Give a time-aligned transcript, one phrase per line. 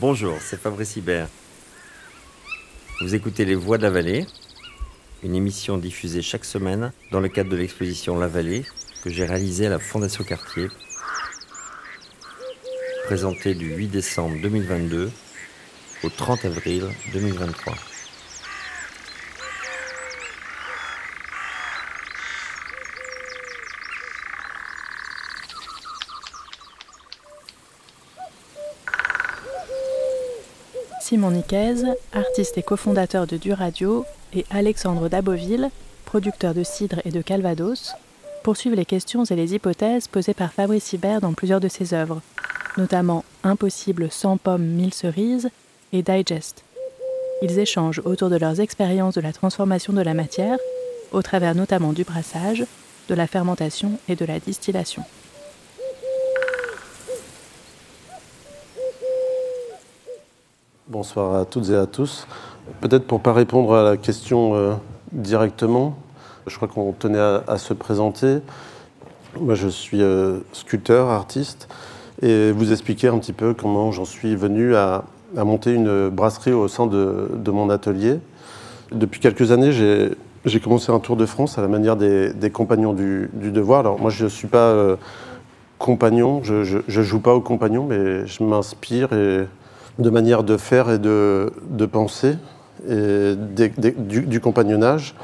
[0.00, 1.28] Bonjour, c'est Fabrice Hibert.
[3.00, 4.26] Vous écoutez Les Voix de la Vallée,
[5.22, 8.64] une émission diffusée chaque semaine dans le cadre de l'exposition La Vallée
[9.04, 10.66] que j'ai réalisée à la Fondation Cartier,
[13.04, 15.12] présentée du 8 décembre 2022
[16.02, 17.74] au 30 avril 2023.
[31.14, 34.04] Simon Nicaise, artiste et cofondateur de Duradio,
[34.34, 35.70] et Alexandre Daboville,
[36.06, 37.92] producteur de cidre et de Calvados,
[38.42, 42.20] poursuivent les questions et les hypothèses posées par Fabrice Hibert dans plusieurs de ses œuvres,
[42.76, 45.50] notamment Impossible sans pommes, mille cerises
[45.92, 46.64] et Digest.
[47.42, 50.58] Ils échangent autour de leurs expériences de la transformation de la matière,
[51.12, 52.66] au travers notamment du brassage,
[53.08, 55.04] de la fermentation et de la distillation.
[60.94, 62.24] Bonsoir à toutes et à tous.
[62.80, 64.74] Peut-être pour ne pas répondre à la question euh,
[65.10, 65.96] directement,
[66.46, 68.38] je crois qu'on tenait à, se présenter.
[69.40, 71.66] Moi, je suis euh, sculpteur, artiste,
[72.22, 75.02] et vous expliquer un petit peu comment j'en suis venu à,
[75.34, 78.20] monter une brasserie au sein de, mon atelier.
[78.92, 83.28] Depuis quelques années, j'ai commencé un tour de France à la manière des, compagnons du,
[83.34, 83.80] devoir.
[83.80, 84.94] Alors moi, je ne suis pas euh,
[85.76, 89.48] compagnon, je ne joue pas au compagnon, mais je m'inspire et
[89.98, 91.50] de manière de faire et de,
[91.90, 92.36] penser,
[92.86, 95.14] du, compagnonnage.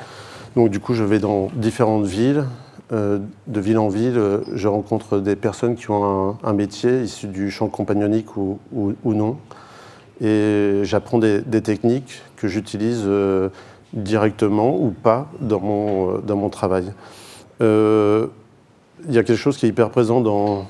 [0.56, 2.44] Donc du coup, je vais dans différentes villes.
[2.92, 4.20] Euh, de ville en ville,
[4.52, 8.58] je rencontre des personnes qui ont un, métier issu du champ compagnonique ou,
[9.04, 9.36] non.
[10.20, 13.48] Et j'apprends des, techniques que j'utilise euh,
[13.92, 16.92] directement ou pas dans mon, travail.
[17.60, 18.26] Euh,
[19.08, 20.66] il y a quelque chose qui est hyper présent dans,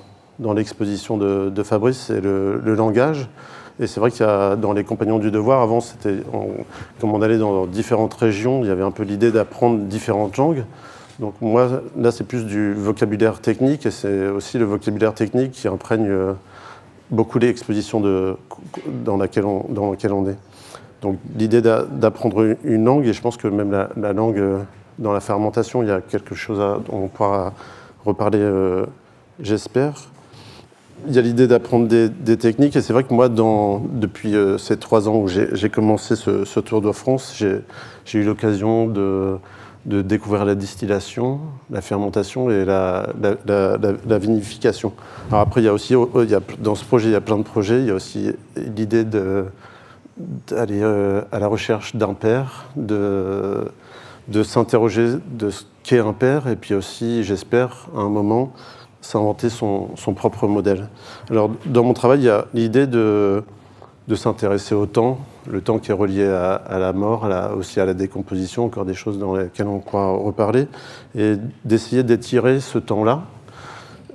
[0.54, 3.28] l'exposition de, Fabrice, c'est le, langage.
[3.80, 6.18] Et c'est vrai a dans les compagnons du devoir, avant, c'était
[7.00, 10.64] comme on allait dans différentes régions, il y avait un peu l'idée d'apprendre différentes langues.
[11.18, 15.66] Donc moi, là, c'est plus du vocabulaire technique, et c'est aussi le vocabulaire technique qui
[15.66, 16.32] imprègne euh,
[17.10, 17.38] beaucoup
[19.16, 20.36] laquelle on, dans laquelle on est.
[21.00, 24.58] Donc l'idée d'apprendre une langue, et je pense que même la, langue euh,
[24.98, 27.54] dans la fermentation, il y a quelque chose à, dont on pourra
[28.04, 28.84] reparler, euh,
[29.40, 29.94] j'espère
[31.06, 32.76] il y a l'idée d'apprendre des, techniques.
[32.76, 36.80] Et c'est vrai que moi, depuis euh, ces trois ans où j'ai commencé ce, Tour
[36.80, 39.38] de France, j'ai eu l'occasion de,
[39.84, 41.40] découvrir la distillation,
[41.70, 43.08] la fermentation et la,
[44.18, 44.92] vinification.
[45.28, 46.08] Alors après, il y a aussi, oh,
[46.58, 47.80] dans ce projet, il y a plein de projets.
[47.80, 53.64] Il y a aussi l'idée d'aller euh, à la recherche d'un père, de,
[54.28, 58.52] de s'interroger de ce qu'est un père, et puis aussi, j'espère, à un moment,
[59.00, 60.88] s'inventer son, son, propre modèle.
[61.30, 63.42] Alors, dans mon travail, il y a l'idée de,
[64.10, 65.18] de s'intéresser au temps,
[65.48, 69.18] le temps qui est relié à, la mort, aussi à la décomposition, encore des choses
[69.18, 70.66] dans lesquelles on pourra reparler,
[71.16, 73.22] et d'essayer d'étirer ce temps-là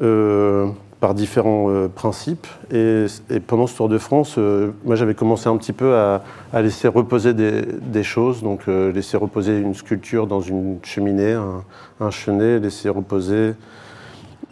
[0.01, 0.67] euh,
[0.99, 2.45] par différents euh, principes.
[2.71, 3.05] Et,
[3.47, 6.21] pendant ce Tour de France, euh, moi j'avais commencé un petit peu à,
[6.53, 11.63] laisser reposer des, des choses, donc laisser reposer une sculpture dans une cheminée, un,
[12.01, 13.53] un chenet, laisser reposer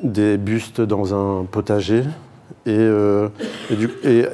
[0.04, 2.04] des bustes dans un potager.
[2.66, 3.28] Et, euh,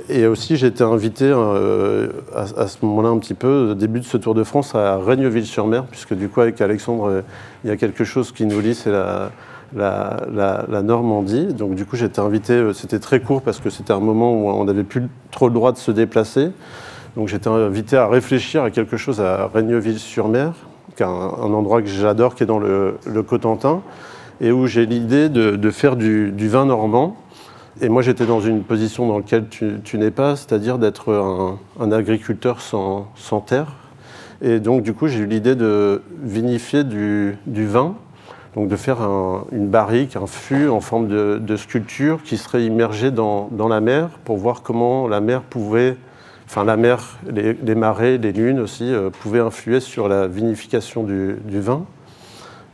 [0.10, 4.06] et, aussi, j'ai été invité euh, à, ce moment-là un petit peu, au début de
[4.06, 7.22] ce Tour de France, à Raigneville-sur-Mer, puisque du coup, avec Alexandre, euh,
[7.64, 9.32] il y a quelque chose qui nous lie, c'est la,
[9.76, 11.54] la, Normandie.
[11.54, 14.50] Donc du coup, j'ai été invité, c'était très court parce que c'était un moment où
[14.50, 16.52] on n'avait plus trop le droit de se déplacer.
[17.16, 20.54] Donc été invité à réfléchir à quelque chose à Raigneville-sur-Mer,
[20.96, 23.82] qui est un, endroit que j'adore, qui est dans le Cotentin
[24.42, 27.18] et où j'ai l'idée de, faire du, vin normand.
[27.82, 32.62] Et moi, j'étais dans une position dans laquelle tu, n'es pas, c'est-à-dire d'être un, agriculteur
[32.62, 33.08] sans,
[33.46, 33.74] terre.
[34.42, 37.96] Et donc, du coup, j'ai eu l'idée de vinifier du, vin,
[38.56, 39.00] donc de faire
[39.52, 44.38] une barrique, un fût en forme de, sculpture qui serait immergé dans, la mer pour
[44.38, 45.98] voir comment la mer pouvait,
[46.46, 51.60] enfin la mer, les, marées, les lunes aussi, euh, pouvaient influer sur la vinification du
[51.60, 51.86] vin.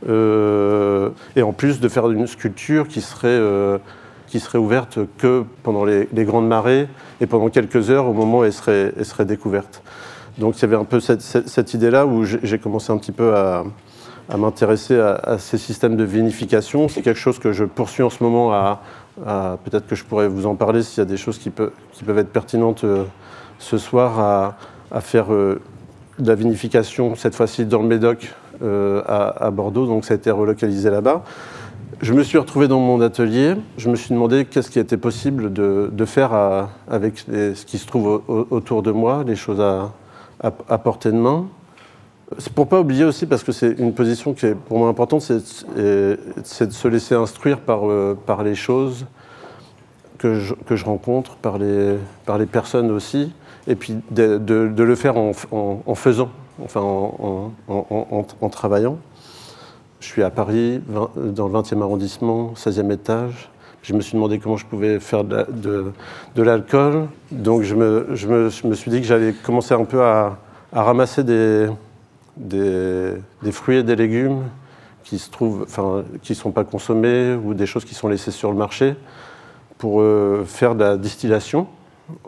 [0.08, 3.78] Euh, et en plus de faire une sculpture qui serait, euh,
[4.26, 6.88] qui serait ouverte que pendant les, grandes marées
[7.20, 9.82] et pendant quelques heures au moment où elle serait, elle serait découverte.
[10.38, 13.64] Donc il y avait un peu cette, idée-là où j'ai commencé un petit peu à,
[14.28, 16.88] à m'intéresser à, ces systèmes de vinification.
[16.88, 18.80] C'est quelque chose que je poursuis en ce moment à,
[19.64, 21.50] peut-être que je pourrais vous en parler s'il y a des choses qui,
[21.92, 23.04] qui peuvent être pertinentes euh,
[23.58, 24.20] ce soir
[24.90, 25.60] à, faire de
[26.18, 28.32] la vinification, cette fois-ci dans le Médoc,
[28.62, 31.22] euh, à, Bordeaux, donc ça a été relocalisé là-bas.
[32.00, 33.54] je me suis retrouvé dans mon atelier.
[33.78, 38.22] Je me suis demandé qu'est-ce qui était possible de, faire avec ce qui se trouve
[38.50, 41.46] autour de moi, les choses à, portée de main.
[42.38, 45.22] C'est pour pas oublier aussi, parce que c'est une position qui est pour moi importante,
[45.22, 45.36] c'est
[45.76, 49.06] de se laisser instruire par, euh, par les choses
[50.18, 53.32] que je, rencontre, par les, personnes aussi,
[53.66, 54.40] et puis de,
[54.76, 56.30] le faire en, faisant,
[56.62, 58.98] enfin en, travaillant.
[60.00, 63.50] Je suis à Paris, dans le 20e arrondissement, 16e étage.
[63.82, 65.92] Je me suis demandé comment je pouvais faire de,
[66.36, 67.06] l'alcool.
[67.30, 70.38] Donc je me, suis dit que j'allais commencer un peu à,
[70.72, 71.68] ramasser des,
[73.52, 74.42] fruits et des légumes
[75.04, 75.22] qui
[76.22, 78.96] qui sont pas consommés ou des choses qui sont laissées sur le marché
[79.78, 81.66] pour euh, faire de la distillation,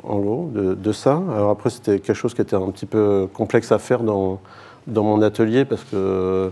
[0.02, 1.22] en gros, de, ça.
[1.32, 4.40] Alors après, c'était quelque chose qui était un petit peu complexe à faire dans,
[4.86, 6.50] dans mon atelier parce que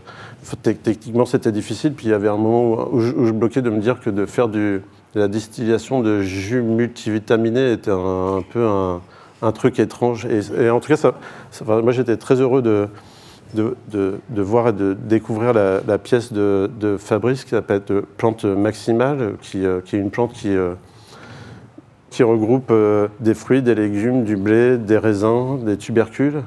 [0.62, 1.94] techniquement c'était difficile.
[1.94, 4.48] Puis il y avait un moment où je, bloquais de me dire que de faire
[4.48, 4.82] du,
[5.14, 9.00] de la distillation de jus multivitaminé était un, peu un,
[9.42, 10.26] un, truc étrange.
[10.26, 11.12] Et, en tout cas,
[11.66, 12.88] moi j'étais très heureux de,
[13.54, 13.74] de,
[14.28, 17.82] de, voir et de découvrir la, pièce de, Fabrice qui s'appelle
[18.16, 20.74] Plante Maximale, qui, euh, qui, est une plante qui, euh,
[22.16, 26.40] qui regroupe euh, des fruits, des légumes, du blé, des raisins, des tubercules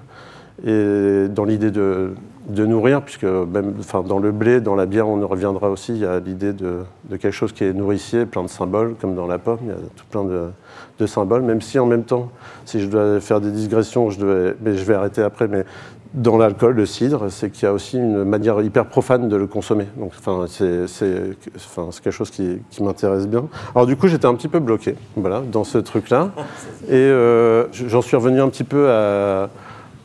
[0.65, 2.15] et dans l'idée de,
[2.49, 6.05] nourrir, puisque même enfin, dans le blé, dans la bière, on reviendra aussi, il y
[6.05, 6.79] a l'idée de,
[7.11, 9.75] quelque chose qui est nourricier, plein de symboles, comme dans la pomme, il y a
[9.75, 12.31] tout plein de, symboles, même si en même temps,
[12.65, 15.65] si je dois faire des digressions, je, devais, mais je vais arrêter après, mais
[16.13, 19.47] dans l'alcool, le cidre, c'est qu'il y a aussi une manière hyper profane de le
[19.47, 19.85] consommer.
[19.97, 20.85] Donc, enfin, c'est,
[21.55, 23.47] enfin, quelque chose qui, m'intéresse bien.
[23.75, 26.31] Alors, du coup, j'étais un petit peu bloqué, voilà, dans ce truc-là.
[26.87, 29.49] Et euh, j'en suis revenu un petit peu à,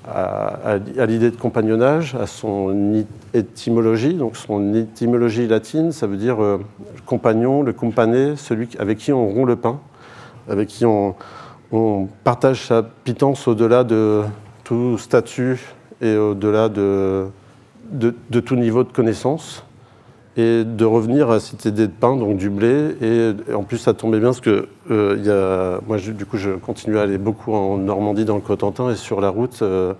[0.06, 4.14] à, l'idée de compagnonnage, à son étymologie.
[4.14, 6.58] Donc son étymologie latine, ça veut dire euh,
[6.94, 9.80] le compagnon, le compané, celui avec qui on rompt le pain,
[10.48, 11.14] avec qui on,
[12.22, 14.22] partage sa pitance au-delà de
[14.62, 15.58] tout statut
[16.04, 17.26] et au-delà de,
[18.44, 19.64] tout niveau de connaissance
[20.36, 22.96] et de revenir à cette idée de pain, donc du blé.
[23.00, 26.50] Et, en plus, ça tombait bien parce que euh, y a, moi, du coup, je
[26.50, 29.94] continue à aller beaucoup en Normandie, dans le Cotentin, et sur la route, euh,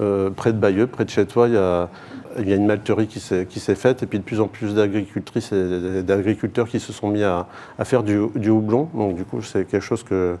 [0.00, 1.88] euh, près de Bayeux, près de chez toi, il y a,
[2.36, 6.78] une malterie qui s'est faite, et puis de plus en plus d'agricultrices et d'agriculteurs qui
[6.78, 7.46] se sont mis à,
[7.84, 8.88] faire du, du, houblon.
[8.94, 10.36] Donc, du coup, c'est quelque chose que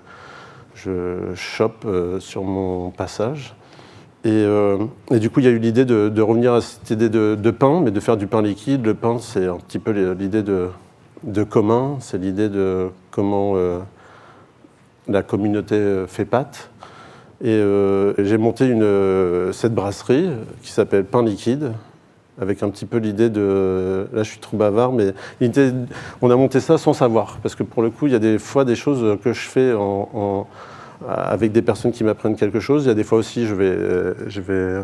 [0.74, 1.86] je chope
[2.18, 3.54] sur mon passage.
[4.26, 4.78] Euh,
[5.10, 7.80] et, du coup, il y a eu l'idée de, revenir à cette idée de, pain,
[7.80, 8.84] mais de faire du pain liquide.
[8.84, 13.80] Le pain, c'est un petit peu l'idée de, commun, c'est l'idée de comment euh,
[15.08, 16.70] la communauté euh, fait pâte.
[17.42, 17.60] Et,
[18.18, 18.66] j'ai monté
[19.52, 20.30] cette brasserie
[20.62, 21.72] qui s'appelle Pain Liquide,
[22.40, 24.06] avec un petit peu l'idée de...
[24.14, 25.12] Là, je suis trop bavard, mais
[26.22, 28.38] on a monté ça sans savoir, parce que pour le coup, il y a des
[28.38, 30.46] fois des choses que je fais en
[31.08, 32.84] avec des personnes qui m'apprennent quelque chose.
[32.84, 34.82] Il y a des fois aussi, je vais, euh, je vais,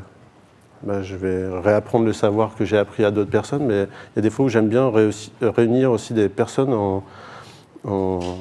[0.83, 4.19] bah, je vais réapprendre le savoir que j'ai appris à d'autres personnes, mais il y
[4.19, 4.91] a des fois où j'aime bien
[5.43, 7.03] réunir aussi des personnes en,
[7.85, 8.37] en,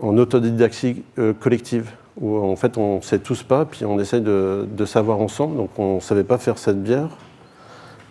[0.00, 1.90] autodidactie euh, collective,
[2.20, 5.56] où en fait on ne sait tous pas, puis on essaye de, savoir ensemble.
[5.56, 7.08] Donc on ne savait pas faire cette bière,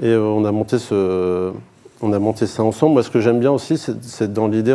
[0.01, 1.51] et euh, on a monté ce,
[2.01, 2.93] on a monté ça ensemble.
[2.93, 4.73] Moi, ce que j'aime bien aussi, c'est dans l'idée,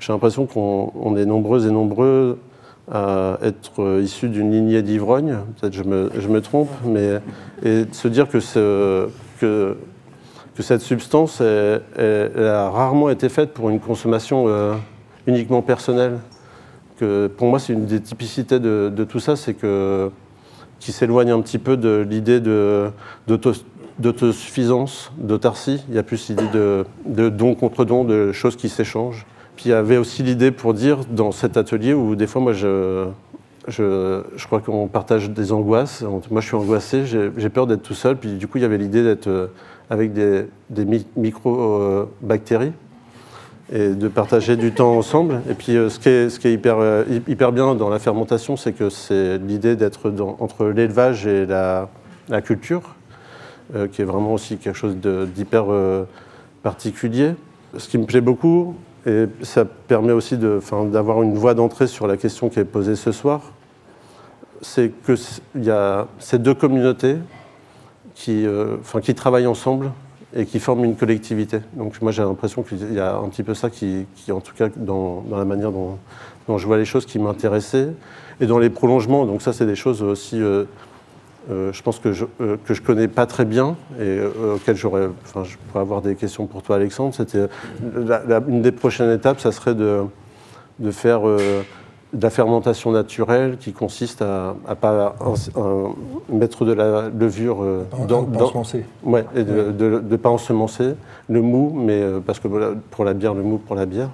[0.00, 2.38] j'ai l'impression qu'on est nombreux et nombreux
[2.90, 7.20] à être issus d'une lignée d'ivrogne, peut-être je me, je me, trompe, mais
[7.62, 9.08] et de se dire que, ce,
[9.40, 9.76] que,
[10.54, 11.82] que cette substance elle,
[12.36, 14.74] a rarement été faite pour une consommation euh,
[15.26, 16.18] uniquement personnelle.
[17.36, 20.10] Pour moi, c'est une des typicités de, tout ça, c'est que
[20.78, 22.40] qui s'éloigne un petit peu de l'idée
[23.98, 25.84] d'autosuffisance, d'autarcie.
[25.88, 29.26] Il y a plus l'idée de don contre don, de choses qui s'échangent.
[29.56, 32.52] Puis il y avait aussi l'idée pour dire dans cet atelier où des fois moi
[32.52, 33.06] je,
[33.68, 36.02] je, je crois qu'on partage des angoisses.
[36.30, 38.16] Moi je suis angoissé, j'ai peur d'être tout seul.
[38.16, 39.46] Puis du coup il y avait l'idée d'être euh,
[39.90, 42.72] avec des, des micro-bactéries
[43.72, 45.40] et de partager du temps ensemble.
[45.48, 47.98] Et puis euh, ce qui est, ce qui est hyper, euh, hyper bien dans la
[47.98, 51.88] fermentation, c'est que c'est l'idée d'être entre l'élevage et la,
[52.28, 52.96] la culture,
[53.92, 55.64] qui est vraiment aussi quelque chose d'hyper
[56.62, 57.32] particulier.
[57.78, 58.74] Ce qui me plaît beaucoup,
[59.06, 63.12] et ça permet aussi d'avoir une voie d'entrée sur la question qui est posée ce
[63.12, 63.42] soir.
[64.62, 67.16] C'est qu'il y a ces deux communautés
[68.14, 69.90] qui, euh, qui travaillent ensemble
[70.34, 71.60] et qui forment une collectivité.
[71.74, 74.68] Donc moi j'ai l'impression qu'il y a un petit peu ça qui, en tout cas
[74.74, 75.98] dans, la manière dont,
[76.48, 77.90] dont, je vois les choses, qui m'intéressait.
[78.40, 80.64] Et dans les prolongements, donc ça c'est des choses aussi euh,
[81.48, 82.24] je pense que je
[82.64, 84.20] que je connais pas très bien et
[84.54, 87.14] auquel j'aurais, enfin, je pourrais avoir des questions pour toi, Alexandre.
[87.14, 87.46] C'était
[88.48, 90.02] une des prochaines étapes, ça serait de,
[90.78, 91.22] de faire
[92.14, 95.16] de la fermentation naturelle qui consiste à ne pas
[96.32, 97.64] mettre de la levure
[98.08, 98.84] dans, dans, ensemencer.
[99.02, 100.94] Ouais, et de ne pas ensemencer
[101.28, 102.48] le mou, mais parce que
[102.90, 104.10] pour la bière, le mou pour la bière,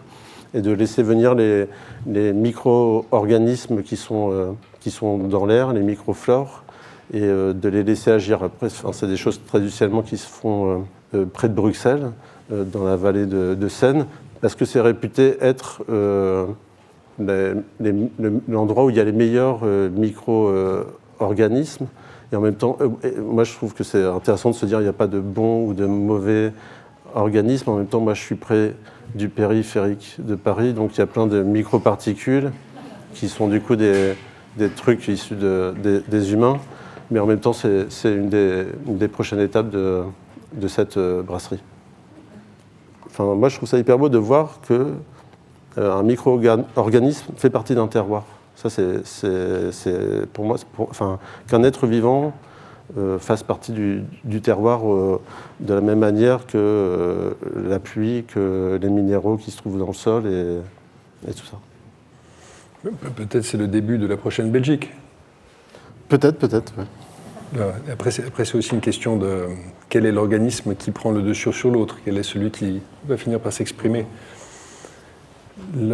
[0.55, 1.67] et de laisser venir les,
[2.07, 6.65] les micro-organismes qui, sont qui sont dans l'air, les microflores,
[7.13, 8.43] et de les laisser agir.
[8.43, 10.85] Après, c'est des choses traditionnellement qui se font
[11.33, 12.13] près de Bruxelles,
[12.51, 14.07] dans la vallée de, Seine,
[14.41, 15.83] parce que c'est réputé être
[18.49, 21.87] l'endroit où il y a les meilleurs euh, micro-organismes.
[22.33, 22.89] Et en même temps, euh,
[23.21, 25.67] moi je trouve que c'est intéressant de se dire qu'il n'y a pas de bons
[25.67, 26.53] ou de mauvais
[27.15, 27.71] organismes.
[27.71, 28.75] En même temps, moi je suis près
[29.15, 32.53] du périphérique de Paris, donc il y a plein de microparticules
[33.15, 34.15] qui sont du coup des,
[34.77, 36.59] trucs issus des, humains.
[37.11, 40.05] Mais en même temps, c'est une, des, prochaines étapes de,
[40.69, 41.63] cette euh, brasserie.
[43.07, 44.95] Enfin, moi je trouve ça hyper beau de voir que
[45.79, 48.25] euh, micro-organisme fait partie d'un terroir.
[48.55, 52.33] Ça, c'est pour moi, enfin, qu'un être vivant
[52.99, 54.83] euh, fasse partie du, terroir
[55.61, 59.93] de la même manière que la pluie, que les minéraux qui se trouvent dans le
[59.95, 61.59] sol et, tout ça.
[63.17, 64.91] Peut-être c'est le début de la prochaine Belgique.
[66.11, 66.75] Peut-être, peut-être.
[67.91, 69.47] Après, c'est aussi une question de
[69.89, 73.41] quel est l'organisme qui prend le dessus sur l'autre, quel est celui qui va finir
[73.41, 74.07] par s'exprimer?
[75.77, 75.89] Il,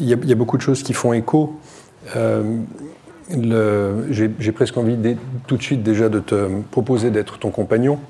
[0.00, 1.58] y a, beaucoup de choses qui font écho.
[2.16, 2.42] Euh,
[4.10, 4.96] j'ai presque envie
[5.46, 8.00] tout de suite déjà de te proposer d'être ton compagnon,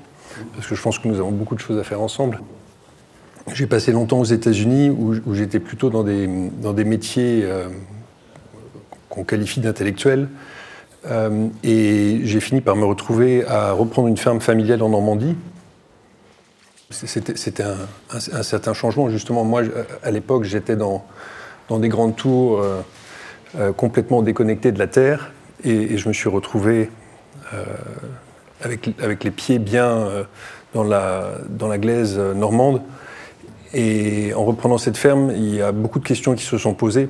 [0.55, 2.41] parce que je pense que nous avons beaucoup de choses à faire ensemble.
[3.53, 6.27] J'ai passé longtemps aux États-Unis où, j'étais plutôt dans des,
[6.61, 7.67] dans des métiers euh,
[9.09, 10.29] qu'on qualifie d'intellectuels.
[11.05, 15.35] Euh, et j'ai fini par me retrouver à reprendre une ferme familiale en Normandie,
[16.91, 19.09] c'était un, certain changement.
[19.09, 19.63] Justement, moi,
[20.03, 21.03] à l'époque, j'étais dans,
[21.71, 22.81] des grandes tours euh,
[23.57, 25.31] euh, complètement déconnectées de la Terre
[25.63, 26.91] et, je me suis retrouvé
[28.61, 30.07] avec, avec, les pieds bien
[30.73, 32.81] dans, la, dans la glaise normande.
[33.73, 37.09] Et en reprenant cette ferme, il y a beaucoup de questions qui se sont posées.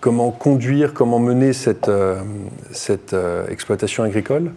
[0.00, 1.90] Comment conduire, comment mener cette,
[2.72, 3.14] cette
[3.50, 4.52] exploitation agricole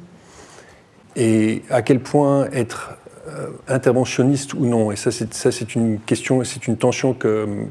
[1.17, 4.91] Et à quel point être euh, interventionniste ou non.
[4.91, 7.15] Et ça, c'est une question, c'est une tension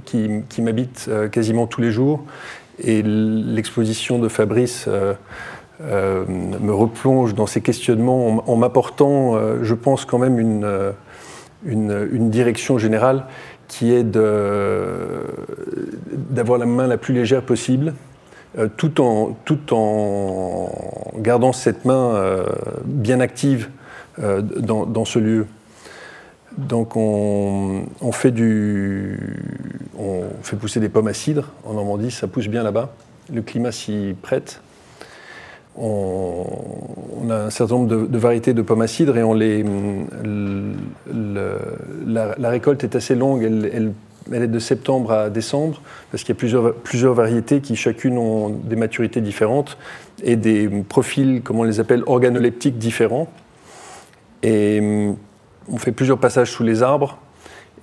[0.06, 2.24] qui, m'habite euh, quasiment tous les jours.
[2.82, 10.18] Et l'exposition de Fabrice euh, me replonge dans ces questionnements en, m'apportant, je pense, quand
[10.18, 13.26] même une, direction générale
[13.68, 14.04] qui est
[16.30, 17.94] d'avoir la main la plus légère possible.
[18.76, 20.70] tout, en, tout en
[21.18, 22.44] gardant cette main
[22.84, 23.68] bien active
[24.18, 25.46] euh, dans, ce lieu.
[26.58, 29.18] Donc on, fait du,
[29.98, 32.92] on fait pousser des pommes à cidre en Normandie, ça pousse bien là-bas.
[33.32, 34.60] Le climat s'y prête.
[35.76, 36.44] On,
[37.30, 39.64] a un certain nombre de, variétés de pommes à cidre et on les,
[42.06, 43.42] la, récolte est assez longue.
[43.42, 43.94] Elle,
[44.30, 48.18] elle, est de septembre à décembre parce qu'il y a plusieurs, plusieurs variétés qui chacune
[48.18, 49.78] ont des maturités différentes
[50.22, 53.28] et des profils, comme on les appelle, organoleptiques différents.
[54.42, 55.16] Et hum,
[55.70, 57.18] on fait plusieurs passages sous les arbres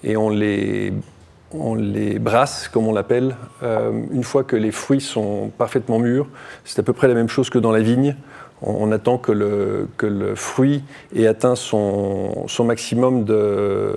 [0.04, 0.94] et on les,
[1.54, 6.28] on les brasse, comme on l'appelle, euh, une fois que les fruits sont parfaitement mûrs.
[6.64, 8.16] C'est à peu près la même chose que dans la vigne.
[8.62, 10.84] On, attend que le, que le, fruit
[11.16, 13.94] ait atteint son, son maximum de,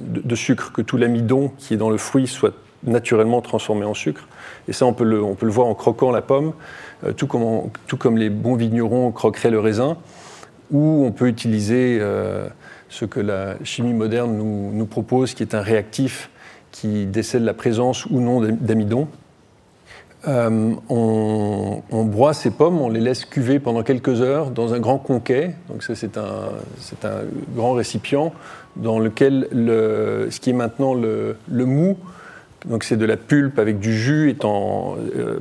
[0.00, 4.26] de, sucre, que tout l'amidon qui est dans le fruit soit naturellement transformé en sucre.
[4.66, 6.52] Et ça, on peut le, on peut le voir en croquant la pomme,
[7.04, 9.98] euh, tout, comme tout comme les bons vignerons croqueraient le raisin
[10.72, 12.48] ou on peut utiliser euh,
[12.88, 16.30] ce que la chimie moderne nous, propose, qui est un réactif
[16.72, 19.06] qui décèle la présence ou non d'amidon.
[20.28, 24.98] Euh, on, broie ces pommes, on les laisse cuver pendant quelques heures dans un grand
[24.98, 25.54] conquet.
[25.68, 26.50] Donc ça, c'est un,
[27.54, 28.32] grand récipient
[28.76, 31.96] dans lequel le, ce qui est maintenant le, mou
[32.68, 35.40] donc c'est de la pulpe avec du jus est en, euh,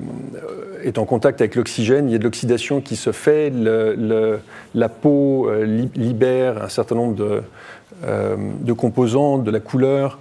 [0.84, 2.10] est en contact avec l'oxygène.
[2.10, 3.54] Il y a de l'oxydation qui se fait.
[4.74, 7.44] la peau euh, libère un certain nombre de,
[8.06, 10.18] euh, de composants, de la couleur,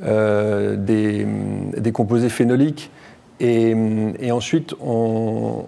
[0.00, 1.26] des,
[1.76, 2.90] des, composés phénoliques.
[3.40, 3.74] Et,
[4.30, 5.66] ensuite, on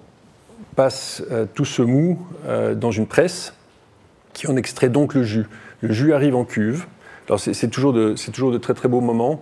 [0.75, 1.23] passe
[1.55, 2.19] tout ce mou
[2.75, 3.55] dans une presse
[4.33, 5.47] qui en extrait donc le jus.
[5.81, 6.87] Le jus arrive en cuve.
[7.29, 9.41] Alors c'est toujours, de, toujours de très très beaux moments.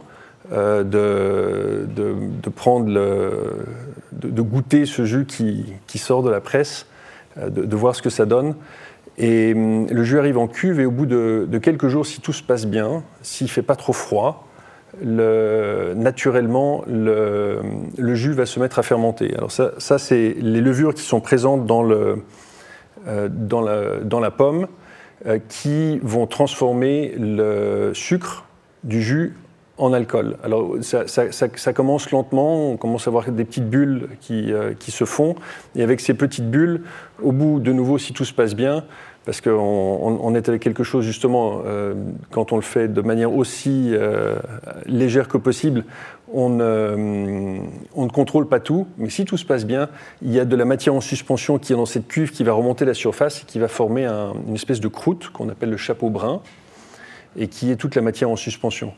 [0.53, 6.85] Euh, de, de, prendre de, goûter ce jus qui, qui, sort de la presse
[7.39, 8.55] de, voir ce que ça donne.
[9.17, 12.35] Et hum, le jus arrive en cuve et au bout de, quelques jours, si tout
[12.35, 14.47] se passe bien, s'il ne fait pas trop froid,
[15.03, 17.61] naturellement, le,
[18.15, 19.35] jus va se mettre à fermenter.
[19.37, 22.23] Alors ça, c'est les levures qui sont présentes dans, le,
[23.29, 24.69] dans, la, dans la pomme
[25.49, 28.45] qui vont transformer le sucre
[28.85, 29.35] du jus
[29.77, 30.37] en alcool.
[30.45, 35.05] Alors ça, commence lentement, on commence à voir des petites bulles qui, euh, qui, se
[35.05, 35.35] font,
[35.75, 36.83] et avec ces petites bulles,
[37.23, 38.85] au bout de nouveau, si tout se passe bien,
[39.25, 39.51] parce qu'on
[40.21, 41.95] on, est avec quelque chose justement, euh,
[42.31, 44.37] quand on le fait de manière aussi euh,
[44.87, 45.85] légère que possible,
[46.33, 49.89] on, on, ne contrôle pas tout, mais si tout se passe bien,
[50.21, 52.53] il y a de la matière en suspension qui est dans cette cuve qui va
[52.53, 56.11] remonter la surface et qui va former une espèce de croûte qu'on appelle le chapeau
[56.11, 56.41] brun,
[57.37, 58.93] et qui est toute la matière en suspension.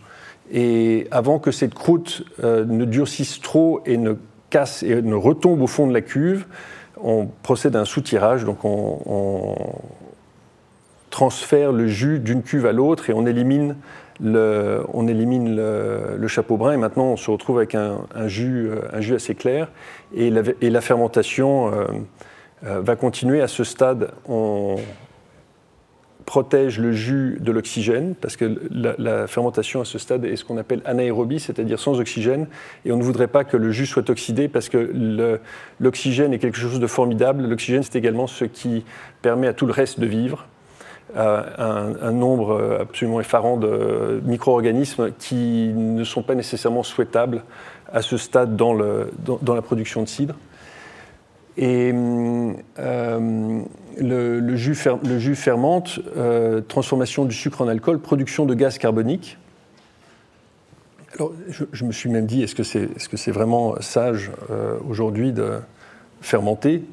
[0.53, 4.15] Et avant que cette croûte euh, ne durcisse trop et ne
[4.51, 6.47] casse et ne retombe au fond de la cuve,
[7.03, 9.55] on procède à un soutirage, donc on,
[11.17, 13.77] transfère le jus d'une cuve à l'autre et on élimine,
[14.21, 16.75] le, on élimine le, chapeau brun.
[16.75, 19.69] Et maintenant, on se retrouve avec un, jus, un jus, assez clair.
[20.15, 21.87] Et la, et la fermentation euh,
[22.67, 24.11] euh, va continuer à ce stade.
[24.29, 24.77] On,
[26.27, 30.59] protège le jus de l'oxygène, parce que la, fermentation à ce stade est ce qu'on
[30.59, 32.49] appelle anaérobie, c'est-à-dire sans oxygène,
[32.85, 35.39] et on ne voudrait pas que le jus soit oxydé, parce que
[35.79, 37.47] l'oxygène est quelque chose de formidable.
[37.47, 38.85] L'oxygène, c'est également ce qui
[39.23, 40.49] permet à tout le reste de vivre.
[41.15, 47.43] Un, nombre absolument effarant de micro-organismes qui ne sont pas nécessairement souhaitables
[47.93, 50.35] à ce stade dans la production de cidre.
[51.59, 51.91] Et
[52.79, 53.63] euh,
[53.99, 54.75] le, jus
[55.35, 59.39] fermente, euh, transformation du sucre en alcool, production de gaz carbonique.
[61.15, 65.61] Alors, je, me suis même dit, est-ce que c'est vraiment sage euh, aujourd'hui de
[66.21, 66.85] fermenter?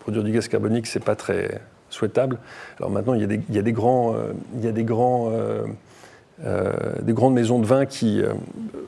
[0.00, 1.60] Produire du gaz carbonique, c'est pas très
[1.96, 2.38] souhaitable.
[2.78, 4.14] Alors maintenant, il y a des, grandes
[7.34, 8.22] maisons de vin qui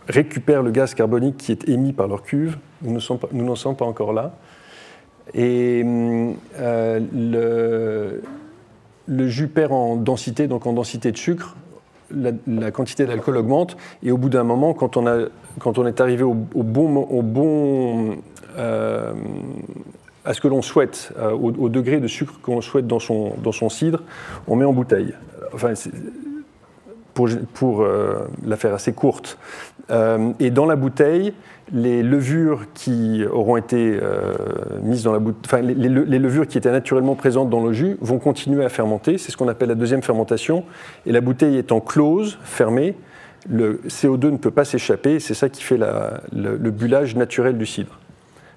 [0.08, 2.58] récupèrent le gaz carbonique qui est émis par leur cuve.
[2.82, 3.00] Nous
[3.32, 4.34] n'en sommes pas encore là.
[5.34, 5.82] Et
[6.58, 7.00] euh,
[9.06, 11.56] le, jus perd en densité, donc en densité de sucre,
[12.10, 15.26] la, quantité d'alcool augmente, et au bout d'un moment, quand on, a,
[15.58, 18.16] quand on est arrivé au, bon, au bon
[18.56, 19.12] euh,
[20.28, 23.52] à ce que l'on souhaite, euh, au, degré de sucre qu'on souhaite dans son, dans
[23.52, 24.02] son cidre,
[24.46, 25.14] on met en bouteille.
[25.52, 25.72] Enfin,
[27.14, 27.84] pour, pour
[28.44, 29.38] la faire assez courte.
[30.38, 31.32] et dans la bouteille,
[31.72, 34.34] les levures qui auront été euh,
[34.82, 38.18] mises dans la bouteille, enfin les, levures qui étaient naturellement présentes dans le jus vont
[38.18, 39.18] continuer à fermenter.
[39.18, 40.64] C'est ce qu'on appelle la deuxième fermentation.
[41.06, 42.94] Et la bouteille étant close, fermée,
[43.48, 45.20] le CO2 ne peut pas s'échapper.
[45.20, 47.98] C'est ça qui fait le, le, bullage naturel du cidre.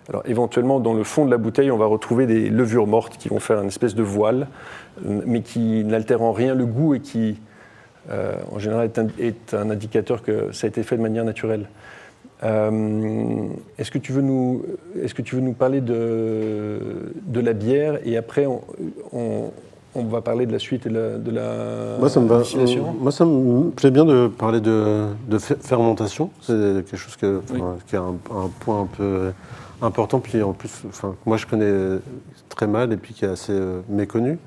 [0.09, 3.29] Alors éventuellement, dans le fond de la bouteille, on va retrouver des levures mortes qui
[3.29, 4.47] vont faire une espèce de voile,
[5.05, 7.39] mais qui n'altèrent en rien le goût et qui,
[8.09, 11.23] euh, en général, est un, est un indicateur que ça a été fait de manière
[11.23, 11.67] naturelle.
[12.43, 14.63] Euh, est-ce que, tu veux nous,
[15.01, 18.61] est-ce que tu veux nous parler de, de la bière et après on,
[19.93, 22.41] on, va parler de la suite et de la moi, ça me va,
[22.99, 26.31] moi, ça me plaît bien de parler de, de fermentation.
[26.41, 27.41] C'est quelque chose que,
[27.85, 28.15] qui est un,
[28.59, 29.31] point un peu
[29.81, 30.19] important.
[30.19, 31.99] Puis en plus, enfin, moi je connais
[32.49, 34.37] très mal et puis qui est assez euh, méconnu.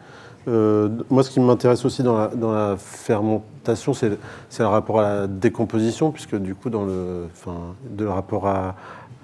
[0.47, 6.11] Euh, moi, ce qui m'intéresse aussi dans la, fermentation, c'est le rapport à la décomposition,
[6.11, 8.75] puisque du coup, dans le, enfin, de rapport à,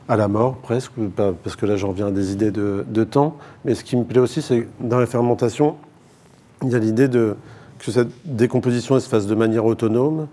[0.09, 3.37] à la mort presque, parce que là j'en viens à des idées de, de, temps.
[3.65, 5.77] Mais ce qui me plaît aussi, c'est dans la fermentation,
[6.63, 7.37] il y a l'idée de
[7.79, 10.27] que cette décomposition se fasse de manière autonome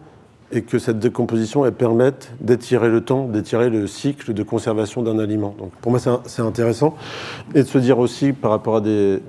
[0.52, 5.20] et que cette décomposition elle permette d'étirer le temps, d'étirer le cycle de conservation d'un
[5.20, 5.56] aliment.
[5.58, 6.96] Donc pour moi c'est intéressant
[7.54, 9.20] et de se dire aussi par rapport à des,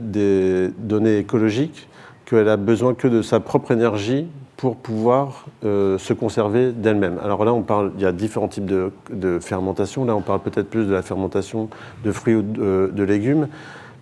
[0.79, 1.89] données écologiques
[2.25, 4.27] qu'elle a besoin que de sa propre énergie
[4.57, 7.19] pour pouvoir euh, se conserver d'elle-même.
[7.23, 10.05] Alors là, on parle, il y a différents types de, de fermentation.
[10.05, 11.69] Là, on parle peut-être plus de la fermentation
[12.05, 13.47] de fruits ou de, légumes.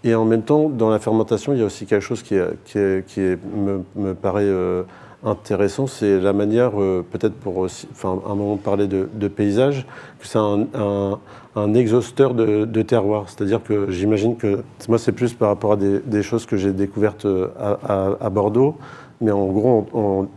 [0.02, 3.18] Et en même temps, dans la fermentation, il y a aussi quelque chose qui, qui,
[3.18, 4.82] me, me, paraît euh,
[5.26, 9.86] intéressant, c'est la manière, euh, peut-être pour aussi, enfin, un moment parler de, paysage,
[10.20, 13.28] que c'est un, exhausteur de, terroir.
[13.28, 17.26] C'est-à-dire que j'imagine que, moi c'est plus par rapport à des, choses que j'ai découvertes
[17.26, 18.76] euh, à, Bordeaux,
[19.20, 20.28] mais en gros,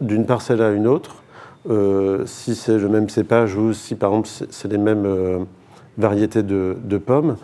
[0.00, 1.16] d'une parcelle à une autre,
[1.68, 5.38] euh, si c'est le même cépage ou si par exemple c'est les mêmes euh,
[5.98, 7.36] variétés de, pommes,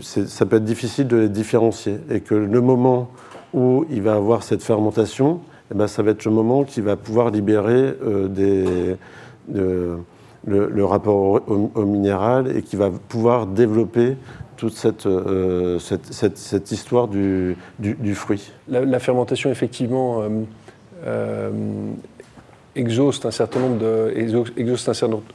[0.00, 1.98] ça peut être difficile de les différencier.
[2.10, 3.10] Et que le moment
[3.54, 6.96] où il va avoir cette fermentation, eh ben, ça va être le moment qui va
[6.96, 8.96] pouvoir libérer euh, des,
[10.46, 14.16] le, rapport au, minéral et qui va pouvoir développer
[14.56, 15.08] toute cette,
[15.78, 18.52] cette, histoire du, du, fruit.
[18.68, 20.22] La, fermentation, effectivement,
[22.78, 23.84] exhauste un certain nombre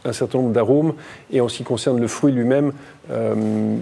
[0.06, 0.93] un certain, nombre d'arômes.
[1.32, 2.71] Et en ce qui concerne le fruit lui-même,
[3.12, 3.75] euh,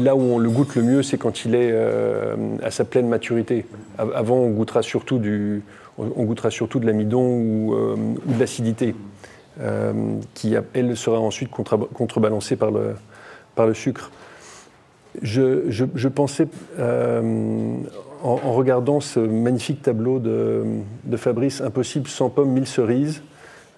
[0.00, 3.08] là où on le goûte le mieux, c'est quand il est euh, à sa pleine
[3.08, 3.66] maturité.
[3.98, 5.62] Avant, on goûtera surtout du,
[5.98, 8.94] on goûtera surtout de l'amidon ou, euh, de l'acidité,
[10.34, 12.94] qui elle sera ensuite contrebalancée par le,
[13.56, 14.12] par le sucre.
[15.22, 16.48] Je, pensais
[18.22, 20.64] en, regardant ce magnifique tableau de,
[21.16, 23.22] Fabrice, Impossible sans pommes, mille cerises,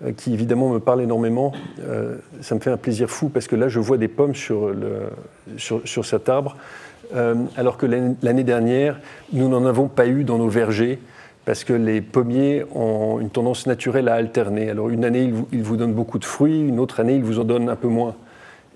[0.04, 1.52] euh, qui évidemment me parle énormément.
[1.80, 4.72] Euh, ça me fait un plaisir fou parce que là, je vois des pommes sur,
[5.56, 6.56] sur, cet arbre,
[7.14, 8.98] euh, alors que l'année dernière,
[9.32, 10.98] nous n'en avons pas eu dans nos vergers
[11.44, 14.70] parce que les pommiers ont une tendance naturelle à alterner.
[14.70, 17.44] Alors une année, ils vous donnent beaucoup de fruits, une autre année, ils vous en
[17.44, 18.14] donnent un peu moins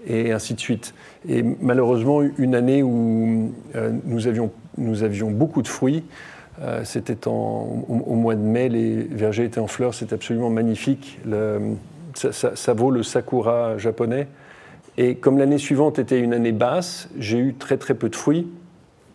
[0.06, 0.94] et ainsi de suite.
[1.28, 6.04] Et malheureusement, une année où euh, nous, avions, beaucoup de fruits,
[6.62, 11.18] euh, c'était au, mois de mai, les vergers étaient en fleurs, c'était absolument magnifique.
[12.14, 14.28] Ça, vaut le sakura japonais.
[14.96, 18.46] Et comme l'année suivante était une année basse, j'ai eu très très peu de fruits.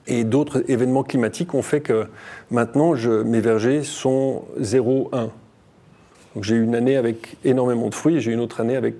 [0.07, 2.07] Et d'autres événements climatiques ont fait que
[2.51, 5.29] maintenant, mes vergers sont 0,1.
[6.35, 8.75] Donc j'ai eu une année avec énormément de fruits et j'ai eu une autre année
[8.75, 8.95] avec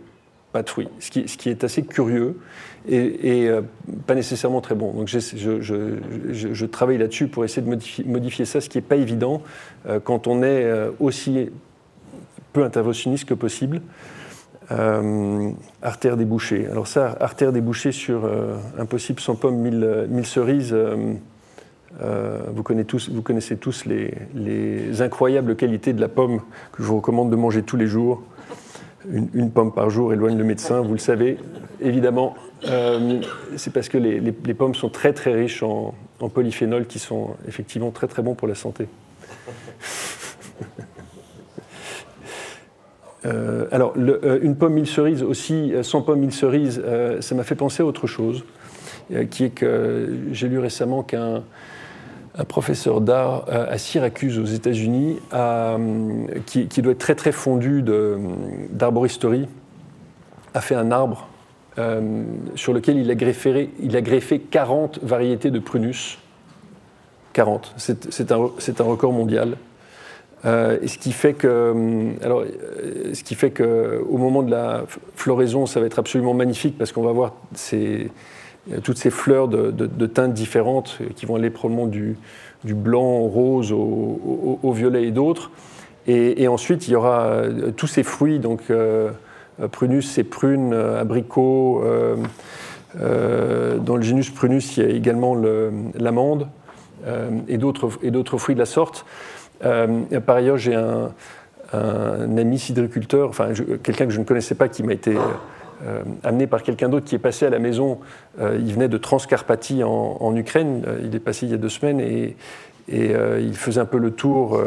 [0.52, 2.40] pas de fruits, ce qui, est assez curieux
[2.88, 3.62] et, euh,
[4.08, 4.94] pas nécessairement très bon.
[4.94, 9.44] Donc je, travaille là-dessus pour essayer de modifier, ça, ce qui n'est pas évident
[9.88, 11.50] euh, quand on est euh, aussi
[12.52, 13.82] peu interventionniste que possible.
[15.82, 16.68] artère débouchée.
[16.68, 18.28] Alors ça, artère débouchée sur
[18.80, 20.76] impossible sans pomme, mille, mille cerises.
[22.00, 26.40] vous, connaissez tous, les incroyables qualités de la pomme
[26.72, 28.24] que je vous recommande de manger tous les jours
[29.08, 31.38] une, pomme par jour éloigne le médecin, vous le savez,
[31.82, 32.36] évidemment.
[32.66, 33.22] Euh,
[33.56, 35.96] c'est parce que les, pommes sont très très riches en,
[36.34, 38.88] polyphénols qui sont effectivement très très bons pour la santé.
[43.26, 46.82] Euh, alors, euh, une pomme mille cerises aussi, sans pomme mille cerises,
[47.20, 48.46] ça m'a fait penser à autre chose,
[49.30, 51.44] qui est que j'ai lu récemment qu'un
[52.38, 55.20] un professeur d'art à Syracuse aux États-Unis,
[56.46, 57.84] qui, doit être très très fondu
[58.72, 59.48] d'arboristerie,
[60.54, 61.28] a fait un arbre
[61.78, 62.24] euh,
[62.56, 66.18] sur lequel il a, greffé, il a greffé 40 variétés de prunus.
[67.34, 69.56] 40, c'est un, record mondial.
[70.46, 72.44] Euh, ce qui fait que, alors,
[73.14, 74.84] ce qui fait que, au moment de la
[75.16, 78.10] floraison, ça va être absolument magnifique parce qu'on va voir ces,
[78.84, 82.18] toutes ces fleurs de, teintes différentes qui vont aller probablement du,
[82.64, 85.52] blanc au rose au, violet et d'autres.
[86.08, 89.12] Et, ensuite, il y aura euh, tous ces fruits, donc euh,
[89.72, 91.84] prunus, c'est prunes, euh, abricots.
[92.96, 95.36] dans le genus prunus, il y a également
[95.96, 96.48] l'amande
[97.48, 99.06] et d'autres fruits de la sorte.
[99.62, 101.12] par ailleurs, j'ai un,
[101.74, 103.50] un, ami cidriculteur, enfin
[103.84, 105.16] quelqu'un que je ne connaissais pas qui m'a été
[105.86, 108.00] euh, amené par quelqu'un d'autre qui est passé à la maison.
[108.42, 110.84] Euh, il venait de Transcarpathie en, Ukraine.
[110.86, 112.36] Euh, il est passé il y a deux semaines et,
[112.92, 114.60] il faisait un peu le tour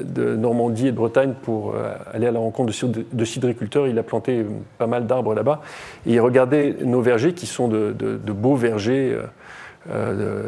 [0.00, 1.76] de Normandie et de Bretagne pour
[2.12, 2.72] aller à la rencontre
[3.12, 3.86] de, cidriculteurs.
[3.86, 4.44] Il a planté
[4.78, 5.60] pas mal d'arbres là-bas.
[6.06, 7.92] Et il regardait nos vergers qui sont de,
[8.32, 9.16] beaux vergers.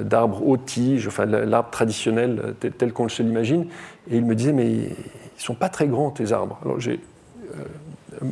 [0.03, 3.67] d'arbres haute tige, enfin l'arbre traditionnel tel, qu'on se l'imagine.
[4.11, 4.97] Et il me disait, mais ils
[5.37, 6.59] sont pas très grands, tes arbres.
[6.65, 6.99] Alors j'ai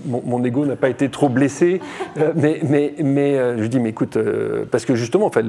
[0.06, 1.80] mon, ego n'a pas été trop blessé,
[2.18, 5.42] euh, mais, mais, mais euh, je dis, mais écoute, euh, parce que justement, enfin,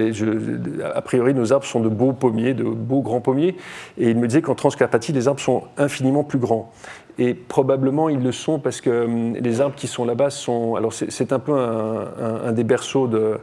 [0.94, 3.56] a priori, nos arbres sont de beaux pommiers, de beaux grands pommiers,
[3.98, 6.72] et il me disait qu'en Transcarpathie, les arbres sont infiniment plus grands.
[7.20, 10.76] Et probablement, ils le sont parce que hum, les arbres qui sont là-bas sont.
[10.76, 13.38] Alors, c'est un peu un des berceaux de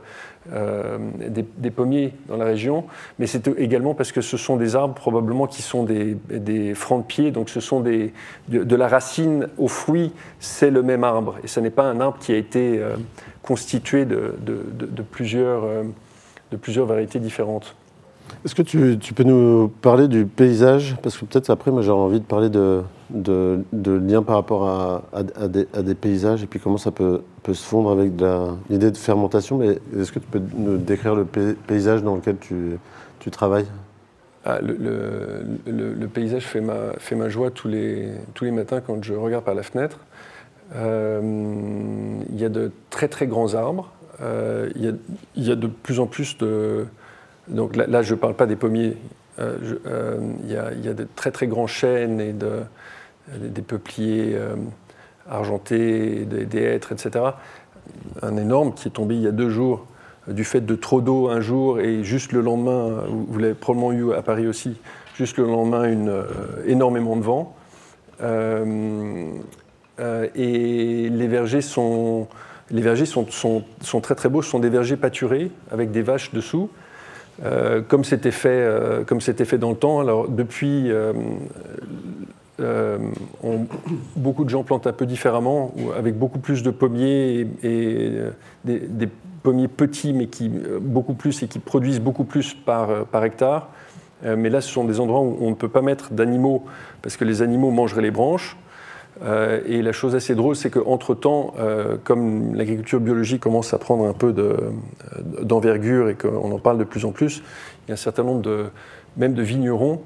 [0.52, 2.84] euh, des, pommiers dans la région,
[3.18, 7.02] mais c'est également parce que ce sont des arbres probablement qui sont des, des francs
[7.02, 8.10] de pied, donc ce sont de,
[8.48, 12.32] la racine au fruit, c'est le même arbre, et ce n'est pas un arbre qui
[12.32, 12.96] a été euh,
[13.42, 15.82] constitué de, de, plusieurs, euh,
[16.50, 17.74] de plusieurs variétés différentes.
[18.44, 20.96] Est-ce que tu, peux nous parler du paysage?
[21.02, 24.68] Parce que peut-être après, moi j'aurais envie de parler de, de, de lien par rapport
[24.68, 28.12] à, des, paysages et puis comment ça peut, peut se fondre avec
[28.68, 29.56] l'idée de fermentation.
[29.56, 33.66] Mais est-ce que tu peux nous décrire le paysage dans lequel tu, travailles?
[34.44, 39.14] Ah, le, paysage fait ma, fait ma joie tous les, tous les matins quand je
[39.14, 39.98] regarde par la fenêtre.
[40.76, 43.90] Euh, il y a de très très grands arbres.
[44.20, 44.84] Euh, il,
[45.36, 46.86] y a, de plus en plus de,
[47.48, 48.96] donc là, je ne parle pas des pommiers.
[49.38, 52.60] Euh, il, y a, il, y a, de très très grands chênes et de,
[53.38, 54.36] des peupliers
[55.28, 57.24] euh, argentés, des, hêtres, etc.
[58.22, 59.86] Un énorme qui est tombé il y a deux jours
[60.26, 64.12] du fait de trop d'eau un jour et juste le lendemain, vous l'avez probablement eu
[64.12, 64.76] à Paris aussi,
[65.14, 66.22] juste le lendemain, une,
[66.66, 67.56] énormément de vent.
[70.34, 72.28] et les vergers sont,
[72.70, 73.24] les vergers sont,
[74.02, 76.68] très très beaux, ce sont des vergers pâturés avec des vaches dessous.
[77.88, 78.68] comme c'était fait,
[79.46, 80.00] fait dans le temps.
[80.00, 80.92] Alors depuis
[82.60, 82.98] euh,
[84.16, 88.30] beaucoup de gens plantent un peu différemment, avec beaucoup plus de pommiers et, euh,
[88.64, 89.08] des,
[89.42, 93.68] pommiers petits, mais qui euh, beaucoup plus et qui produisent beaucoup plus par, par hectare.
[94.24, 96.64] mais là, ce sont des endroits où on ne peut pas mettre d'animaux
[97.02, 98.56] parce que les animaux mangeraient les branches.
[99.66, 101.54] et la chose assez drôle, c'est qu'entre-temps,
[102.02, 104.34] comme l'agriculture biologique commence à prendre un peu
[105.42, 107.42] d'envergure et qu'on en parle de plus en plus,
[107.86, 108.66] il y a un certain nombre de,
[109.16, 110.02] même de vignerons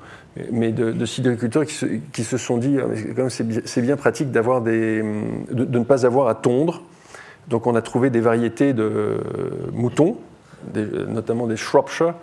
[0.51, 6.07] mais de, de sidériculteurs qui se, sont dit ah, c'est bien, pratique de, ne pas
[6.07, 6.83] avoir à tondre.
[7.49, 9.19] Donc on a trouvé des variétés de
[9.73, 10.17] moutons,
[10.75, 12.15] notamment des Shropshire,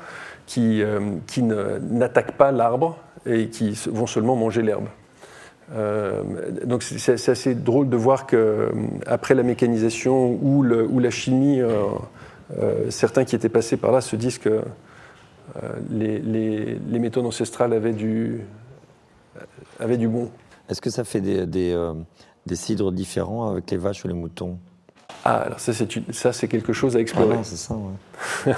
[0.48, 4.88] qui, euh, n'attaquent pas l'arbre et qui vont seulement manger l'herbe.
[5.76, 6.24] Euh,
[6.66, 13.36] donc c'est assez drôle de voir qu'après la mécanisation ou, la chimie, euh, certains qui
[13.36, 14.62] étaient passés par là se disent que
[15.64, 18.42] euh, les, méthodes ancestrales avaient du,
[19.80, 20.30] avaient du bon.
[20.70, 21.94] Est-ce que ça fait des, des, euh,
[22.54, 24.58] cidres différents avec les vaches ou les moutons?
[25.26, 27.38] Ah, alors ça, c'est, ça, c'est quelque chose à explorer.
[27.40, 28.54] Ah c'est ça, ouais.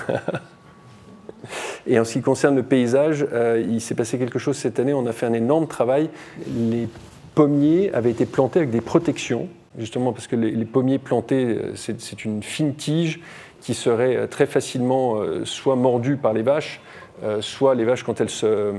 [1.88, 4.93] Et en ce qui concerne le paysage, euh, il s'est passé quelque chose cette année.
[4.93, 6.10] On a fait un énorme travail.
[6.47, 6.88] Les
[7.34, 12.25] pommiers avaient été plantés avec des protections, justement parce que les, les pommiers plantés, c'est
[12.25, 13.21] une fine tige
[13.62, 16.82] qui seraient euh, très facilement euh, soit mordus par les vaches,
[17.24, 18.74] euh, soit les vaches, quand elles, se,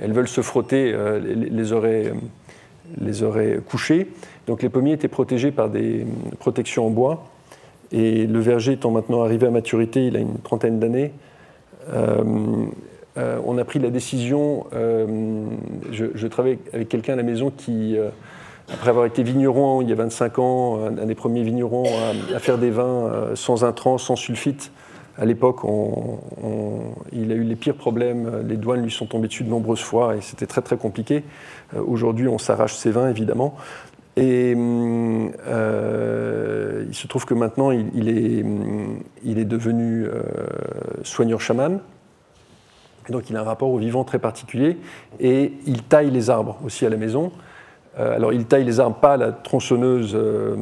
[0.00, 2.12] elles veulent se frotter, les, auraient,
[2.98, 4.08] les auraient couchés.
[4.46, 6.06] Donc les pommiers étaient protégés par des
[6.38, 7.24] protections en bois.
[7.92, 11.12] Et le verger étant maintenant arrivé à maturité, il a une trentaine d'années,
[11.92, 17.96] on a pris la décision, je, je, travaille avec quelqu'un à la maison qui
[18.72, 21.84] après avoir été vigneron il y a 25 ans, un, des premiers vignerons
[22.34, 24.72] à, faire des vins euh, sans intrants, sans sulfite,
[25.18, 25.58] à l'époque,
[27.12, 28.42] il a eu les pires problèmes.
[28.48, 31.24] Les douanes lui sont tombées dessus de nombreuses fois et c'était très très compliqué.
[31.74, 33.54] Euh, aujourd'hui, on s'arrache ses vins évidemment.
[34.16, 34.54] Et
[35.46, 38.44] euh, il se trouve que maintenant, il, est,
[39.22, 40.06] il est, devenu
[41.02, 41.80] soigneur chaman.
[43.08, 44.78] donc, il a un rapport au vivant très particulier
[45.20, 47.30] et il taille les arbres aussi à la maison.
[48.00, 50.56] Euh, alors il taille les arbres pas à la tronçonneuse euh,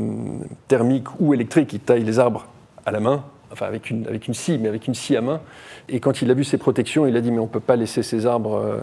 [0.66, 2.46] thermique ou électrique, il taille les arbres
[2.84, 3.22] à la main,
[3.52, 5.40] enfin avec une, avec scie, mais avec une scie à main.
[5.88, 7.76] Et quand il a vu ces protections, il a dit mais on ne peut pas
[7.76, 8.78] laisser ces arbres, euh,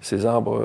[0.00, 0.62] ces arbres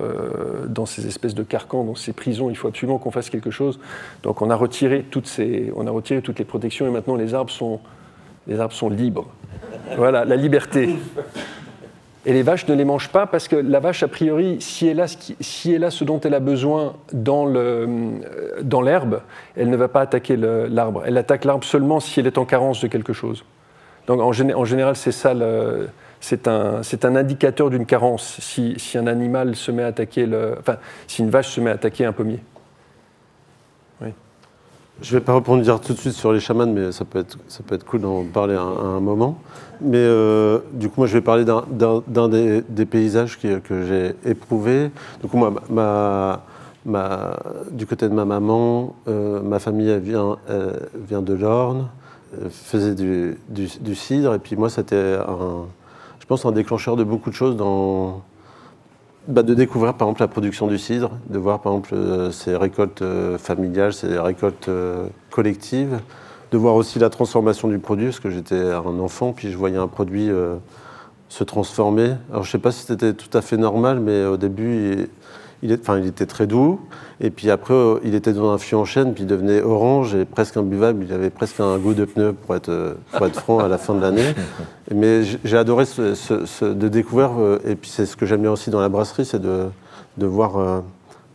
[0.68, 3.80] dans ces espèces de carcans, dans ces prisons, il faut absolument qu'on fasse quelque chose.
[4.24, 9.28] Donc on a retiré toutes, les protections et maintenant les arbres sont libres.
[9.98, 10.90] Voilà, la liberté.
[12.26, 15.00] Et les vaches ne les mangent pas parce que la vache, a priori, si elle
[15.00, 18.84] a ce, si elle a ce dont elle a besoin dans l'herbe, dans
[19.56, 21.04] elle ne va pas attaquer l'arbre.
[21.06, 23.46] Elle attaque l'arbre seulement si elle est en carence de quelque chose.
[24.08, 25.34] Donc en, en général, c'est ça,
[26.20, 30.56] c'est un, un, indicateur d'une carence si, si, un animal se met à attaquer, le,
[30.60, 32.40] enfin, si une vache se met à attaquer un pommier.
[35.02, 37.38] Je ne vais pas répondre tout de suite sur les chamans, mais ça peut être,
[37.50, 39.38] ça peut être cool d'en parler à, un moment.
[39.82, 44.92] Mais euh, du coup, moi, je vais parler d'un des, paysages que j'ai éprouvé.
[45.22, 46.44] Du coup, moi, ma,
[46.86, 47.38] ma,
[47.72, 50.38] du côté de ma maman, euh, ma famille vient,
[50.96, 51.90] vient de l'Orne,
[52.50, 54.34] faisait du, du, du, cidre.
[54.34, 58.22] Et puis moi, c'était, je pense, un déclencheur de beaucoup de choses dans,
[59.28, 62.56] bah, de découvrir par exemple la production du cidre, de voir par exemple euh, ces
[62.56, 66.00] récoltes euh, familiales, ces récoltes euh, collectives,
[66.52, 69.78] de voir aussi la transformation du produit, parce que j'étais un enfant, puis je voyais
[69.78, 70.30] un produit
[71.28, 72.14] se transformer.
[72.30, 75.10] Alors je ne sais pas si c'était tout à fait normal, mais au début,
[75.64, 76.80] il, enfin, il était très doux.
[77.22, 80.26] Et puis après, il était dans un fût en chêne, puis il devenait orange et
[80.26, 81.06] presque imbuvable.
[81.08, 83.94] Il avait presque un goût de pneu, pour être, pour être franc, à la fin
[83.94, 84.34] de l'année.
[84.94, 88.70] Mais j'ai adoré ce, de découvrir, euh, et puis c'est ce que j'aime bien aussi
[88.70, 89.68] dans la brasserie, c'est de,
[90.18, 90.80] de, voir euh,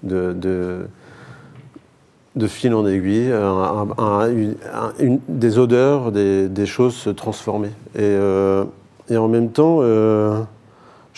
[0.03, 0.87] de, de,
[2.37, 3.33] de, fil en aiguille
[5.01, 7.71] une, des odeurs, des, des, choses se transformer.
[7.95, 8.65] Et, euh,
[9.09, 9.81] et en même temps,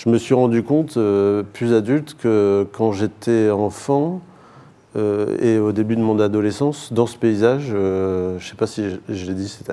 [0.04, 4.20] je me suis rendu compte, euh, plus adulte, que quand j'étais enfant
[4.96, 8.66] euh, et au début de mon adolescence, dans ce paysage, euh, je ne sais pas
[8.66, 9.72] si je, l'ai dit, c'était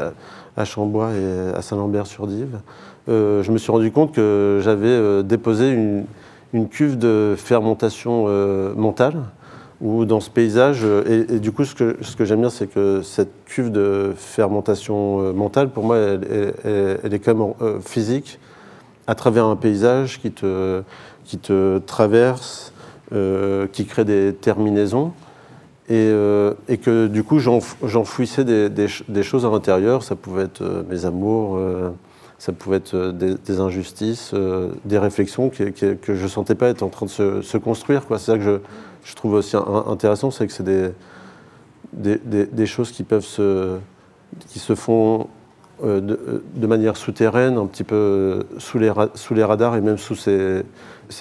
[0.55, 2.59] à, Chambois et à Saint-Lambert-sur-Dive,
[3.07, 8.27] je me suis rendu compte que j'avais déposé une, cuve de fermentation
[8.75, 9.15] mentale
[9.81, 13.71] où dans ce paysage, et, du coup ce que, j'aime bien, c'est que cette cuve
[13.71, 16.53] de fermentation mentale, pour moi, elle,
[17.03, 18.37] elle est quand même physique,
[19.09, 20.83] à travers un paysage qui te,
[21.25, 22.73] qui te traverse,
[23.71, 25.13] qui crée des terminaisons.
[25.91, 30.03] Euh, et, que du coup j'enfouissais des, choses à l'intérieur.
[30.03, 31.89] Ça pouvait être euh, mes amours, euh,
[32.37, 34.33] ça pouvait être des, injustices,
[34.85, 35.73] des réflexions que
[36.07, 38.03] je ne sentais pas être en train de se, construire.
[38.07, 38.59] C'est ça que je,
[39.03, 40.93] je, trouve aussi intéressant, c'est que c'est
[41.93, 43.77] des, choses qui peuvent se,
[44.47, 45.27] qui se font
[45.83, 50.63] de, manière souterraine, un petit peu sous les, radars et même sous ses,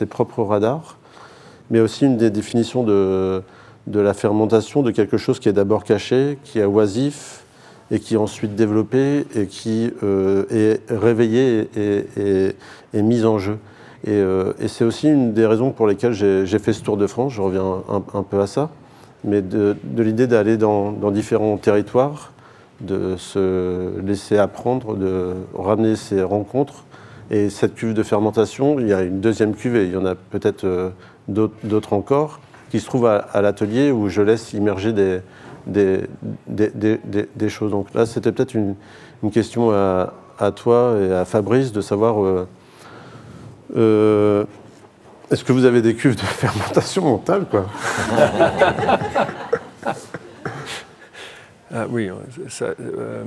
[0.08, 0.96] propres radars.
[1.70, 3.42] Mais aussi une des définitions de
[3.86, 7.44] la fermentation de quelque chose qui est d'abord caché, qui est oisif,
[7.90, 12.54] et qui est ensuite développé, et qui euh, est réveillé et,
[12.92, 13.58] et, mis en jeu.
[14.06, 17.32] Euh, et, c'est aussi une des raisons pour lesquelles j'ai fait ce Tour de France,
[17.32, 17.82] je reviens
[18.14, 18.70] un, peu à ça,
[19.24, 22.32] mais de, l'idée d'aller dans, différents territoires,
[22.80, 26.84] de se laisser apprendre, de ramener ces rencontres.
[27.30, 30.06] Et cette cuve de fermentation, il y a une deuxième cuve et il y en
[30.06, 30.90] a peut-être euh,
[31.28, 35.20] d'autres encore qui se trouve à, l'atelier où je laisse immerger des,
[37.48, 37.70] choses.
[37.70, 38.74] Donc là, c'était peut-être une,
[39.32, 40.12] question à,
[40.54, 42.46] toi et à Fabrice de savoir euh,
[43.76, 44.44] euh,
[45.30, 47.66] est-ce que vous avez des cuves de fermentation mentale quoi?
[51.72, 52.10] ah, Oui,
[52.48, 53.24] ça, euh,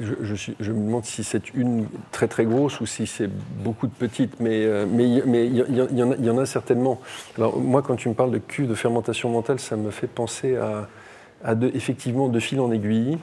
[0.00, 3.28] je, me demande si c'est une très très grosse ou si c'est
[3.62, 7.00] beaucoup de petites, mais euh, il y, en a certainement.
[7.36, 10.56] Alors moi, quand tu me parles de cul de fermentation mentale, ça me fait penser
[10.56, 10.88] à,
[11.74, 13.18] effectivement de fil en aiguille.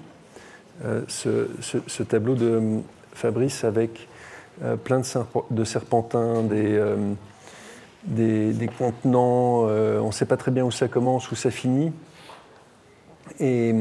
[0.85, 2.79] Euh, ce, tableau de
[3.13, 4.07] Fabrice avec
[4.63, 5.05] euh, plein de,
[5.51, 6.81] de, serpentins, des,
[8.03, 11.91] des, des, contenants, on ne sait pas très bien où ça commence, où ça finit.
[13.39, 13.73] Et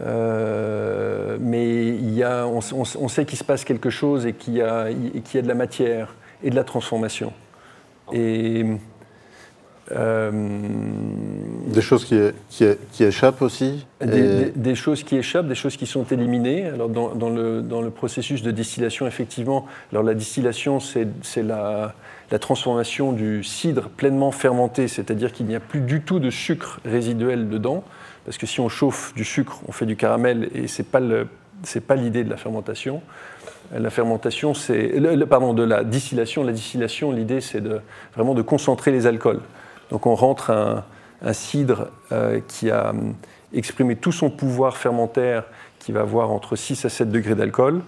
[0.00, 2.60] euh, mais il y a, on,
[3.08, 6.14] sait qu'il se passe quelque chose et qu'il y, a, y a de la matière
[6.42, 7.32] et de la transformation.
[8.12, 8.64] Et,
[9.92, 10.30] euh,
[11.68, 12.18] des choses qui,
[12.50, 16.66] qui, qui échappent aussi des, choses qui échappent, des choses qui sont éliminées.
[16.66, 21.94] Alors dans, dans, le, dans le, processus de distillation, effectivement, alors la distillation, c'est la,
[22.30, 26.80] la, transformation du cidre pleinement fermenté, c'est-à-dire qu'il n'y a plus du tout de sucre
[26.84, 27.84] résiduel dedans
[28.26, 31.00] parce que si on chauffe du sucre, on fait du caramel, et ce n'est pas,
[31.86, 33.00] pas l'idée de la fermentation.
[33.72, 35.00] La fermentation, c'est.
[35.30, 36.42] Pardon, de la distillation.
[36.42, 37.80] La distillation, l'idée, c'est de,
[38.16, 39.40] vraiment de concentrer les alcools.
[39.90, 43.14] Donc on rentre un, cidre euh, qui a hum,
[43.54, 45.44] exprimé tout son pouvoir fermentaire,
[45.78, 47.82] qui va avoir entre 6 à 7 degrés d'alcool,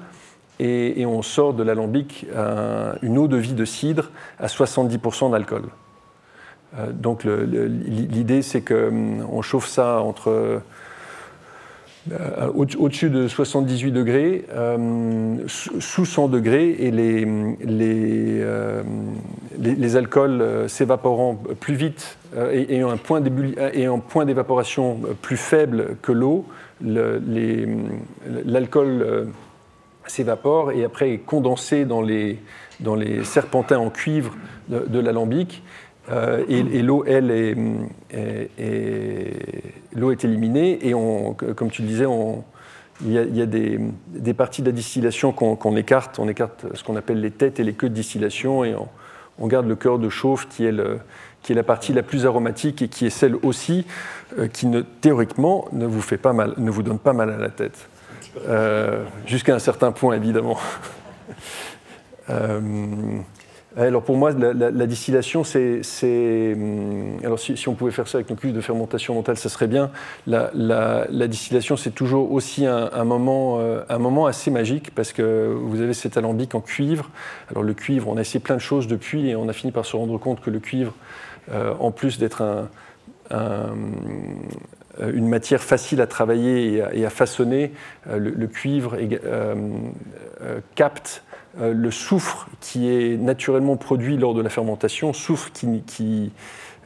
[0.59, 2.27] et, on sort de l'alambic
[3.03, 5.65] une eau de vie de cidre à 70% d'alcool.
[6.77, 10.61] Euh, donc l'idée, c'est qu'on hum, chauffe ça entre
[12.13, 17.27] euh, au-dessus de 78 degrés, euh, sous 100 degrés, et les,
[17.61, 18.43] les,
[19.59, 22.17] les, alcools s'évaporant plus vite
[22.53, 23.21] et ayant un point
[24.25, 26.47] d'évaporation plus faible que l'eau,
[28.47, 29.29] l'alcool
[30.11, 32.39] s'évapore et après est condensé dans les,
[32.81, 34.35] dans les serpentins en cuivre
[34.69, 35.63] de, de l'alambic.
[36.11, 37.55] Euh, et, l'eau, elle, est,
[39.95, 40.87] l'eau est éliminée.
[40.87, 42.07] Et on, comme tu le disais,
[43.05, 46.19] il y a, des, parties de la distillation qu'on, écarte.
[46.19, 48.65] On écarte ce qu'on appelle les têtes et les queues de distillation.
[48.65, 48.75] Et
[49.39, 50.75] on, garde le cœur de chauffe qui est,
[51.43, 53.87] qui est la partie la plus aromatique et qui est celle aussi
[54.39, 54.67] euh, qui,
[55.01, 57.88] théoriquement, ne vous, fait pas mal, ne vous donne pas mal à la tête.
[58.47, 60.59] Euh, jusqu'à un certain point, évidemment.
[63.79, 65.83] Alors pour moi, la, distillation, c'est.
[66.03, 69.69] Hum, alors si, on pouvait faire ça avec nos cuves de fermentation mentale, ça serait
[69.69, 69.91] bien.
[70.27, 75.81] La, distillation, c'est toujours aussi un, moment, euh, un moment assez magique parce que vous
[75.81, 77.11] avez cet alambic en cuivre.
[77.51, 79.85] Alors le cuivre, on a essayé plein de choses depuis et on a fini par
[79.85, 80.95] se rendre compte que le cuivre,
[81.53, 82.69] euh, en plus d'être
[85.01, 87.73] une matière facile à travailler et à, façonner,
[88.09, 88.97] euh, le, cuivre
[90.75, 91.23] capte
[91.61, 96.33] euh, le soufre qui est naturellement produit lors de la fermentation, soufre qui,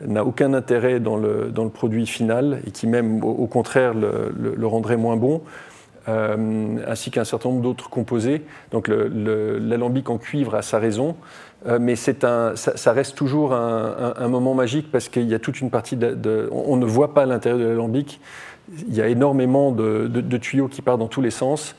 [0.00, 5.16] n'a aucun intérêt dans le, produit final et qui même au, contraire le, rendrait moins
[5.16, 5.42] bon,
[6.08, 8.42] euh, ainsi qu'un certain nombre d'autres composés.
[8.70, 11.16] Donc l'alambic en cuivre a sa raison,
[11.66, 11.94] euh, mais
[12.24, 16.48] un, ça, reste toujours un, moment magique parce qu'il y a toute une partie de,
[16.50, 18.20] on, ne voit pas l'intérieur de l'alambic.
[18.88, 21.76] Il y a énormément de, tuyaux qui partent dans tous les sens.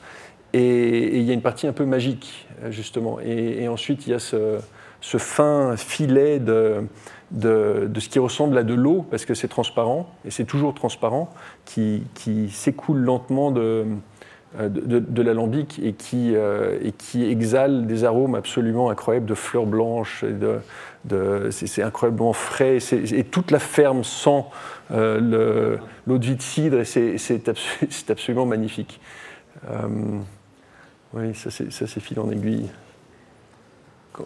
[0.52, 3.18] Et, il y a une partie un peu magique, justement.
[3.20, 4.58] Et, ensuite, il y a ce,
[5.00, 6.84] ce fin filet de,
[7.30, 11.30] de, ce qui ressemble à de l'eau, parce que c'est transparent, et c'est toujours transparent,
[11.64, 13.84] qui, qui s'écoule lentement de,
[14.58, 20.24] de, l'alambic et qui, euh, et qui exhale des arômes absolument incroyables de fleurs blanches.
[20.24, 20.60] De,
[21.50, 24.44] c'est incroyablement frais, et toute la ferme sent
[24.90, 25.76] euh,
[26.06, 27.48] l'eau de vie de cidre, et c'est
[28.10, 29.00] absolument magnifique.
[29.70, 29.88] Euh,
[31.12, 32.70] oui, ça c'est fil en aiguille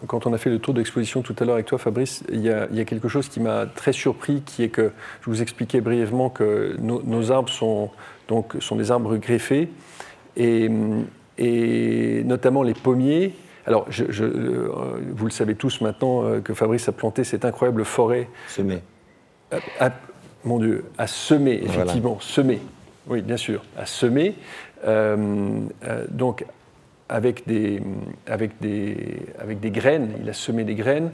[0.07, 2.51] quand on a fait le tour d'exposition tout à l'heure avec toi, Fabrice, il y,
[2.51, 6.77] a, quelque chose qui m'a très surpris, qui est que je vous expliquais brièvement que
[6.79, 7.91] nos, arbres sont,
[8.29, 9.71] donc, sont des arbres greffés,
[10.39, 10.71] et,
[11.37, 13.35] et notamment les pommiers.
[13.67, 14.71] Alors, je, euh,
[15.15, 18.27] vous le savez tous maintenant euh, que Fabrice a planté cette incroyable forêt.
[18.49, 18.79] Semé.
[20.43, 22.61] mon Dieu, à semer, effectivement, semer.
[23.09, 24.37] Oui, bien sûr, à semer.
[24.87, 25.67] Euh,
[26.11, 26.47] donc,
[27.11, 27.83] avec des,
[28.27, 31.11] avec, des, avec des graines, il a semé des graines,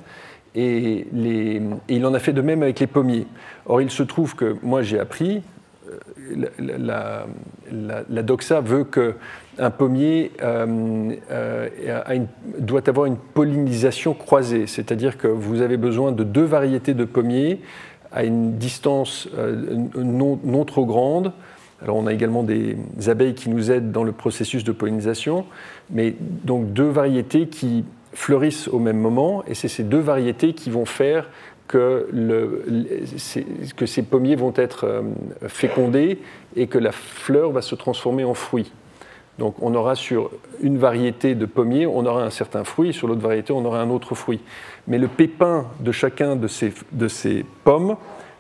[0.55, 3.27] et, les, il en a fait de même avec les pommiers.
[3.67, 5.43] Or, il se trouve que moi j'ai appris,
[5.91, 7.27] euh, la,
[8.09, 12.19] la, doxa veut qu'un pommier euh, euh,
[12.59, 17.61] doit avoir une pollinisation croisée, c'est-à-dire que vous avez besoin de deux variétés de pommiers
[18.13, 19.29] à une distance
[19.97, 21.33] non, non trop grande.
[21.83, 22.77] Alors on a également des
[23.09, 25.45] abeilles qui nous aident dans le processus de pollinisation,
[25.91, 30.71] mais donc deux variétés qui fleurissent au même moment, et c'est ces deux variétés qui
[30.71, 31.29] vont faire
[31.69, 32.09] que,
[33.87, 35.03] ces pommiers vont être euh,
[35.49, 36.19] fécondés
[36.57, 38.73] et que la fleur va se transformer en fruit.
[39.39, 43.23] Donc on aura sur une variété de pommiers, on aura un certain fruit, sur l'autre
[43.23, 44.41] variété, on aura un autre fruit.
[44.87, 47.97] Mais le pépin de chacun de ces, de ces pommes,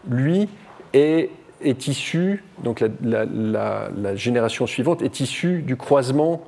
[0.09, 0.49] lui,
[0.93, 1.31] est
[1.64, 6.45] est issu, donc la, génération suivante est issue du croisement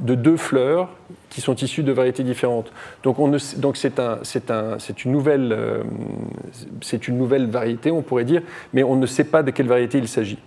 [0.00, 0.88] de deux fleurs
[1.28, 2.72] qui sont issues de variétés différentes.
[3.02, 3.16] Donc,
[3.58, 5.82] donc c'est un, un, une, nouvelle, euh,
[6.80, 8.42] c'est une nouvelle variété, on pourrait dire,
[8.72, 10.38] mais on ne sait pas de quelle variété il s'agit.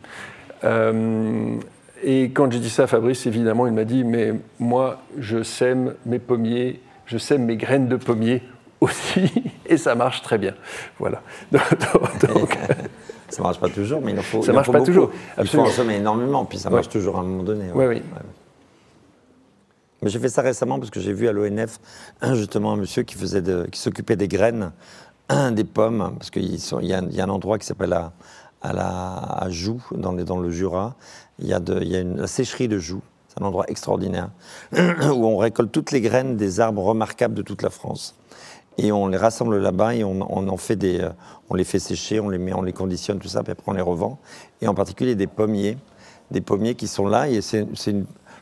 [0.63, 1.55] Euh,
[2.03, 5.95] et quand j'ai dit ça à Fabrice, évidemment, il m'a dit, mais moi, je sème
[6.05, 8.41] mes pommiers, je sème mes graines de pommiers
[8.81, 9.31] aussi,
[9.65, 10.53] et ça marche très bien.
[10.99, 11.21] Voilà.
[11.51, 12.57] donc,
[13.29, 14.43] ça ne marche pas toujours, mais il en faut.
[14.43, 15.11] Ça marche pas toujours.
[15.39, 17.65] Il faut en énormément, puis ça marche toujours à un moment donné.
[17.73, 18.01] Oui, oui.
[20.03, 21.79] Mais j'ai fait ça récemment parce que j'ai vu à l'ONF
[22.33, 23.41] justement un monsieur qui faisait
[23.71, 24.71] qui s'occupait des graines
[25.51, 28.11] des pommes parce qu'il y, a un endroit qui s'appelle à,
[28.61, 30.95] à, Joux dans, dans, le Jura.
[31.39, 33.01] Il y a, de, il y a une, la sécherie de Joux.
[33.29, 34.29] C'est un endroit extraordinaire
[34.73, 38.15] où on récolte toutes les graines des arbres remarquables de toute la France
[38.77, 41.09] et on les rassemble là-bas et on, en fait des, euh,
[41.49, 43.73] on les fait sécher, on les met, on les conditionne tout ça, puis après on
[43.73, 44.19] les revend.
[44.61, 45.77] Et en particulier des pommiers,
[46.31, 47.67] des pommiers qui sont là et c'est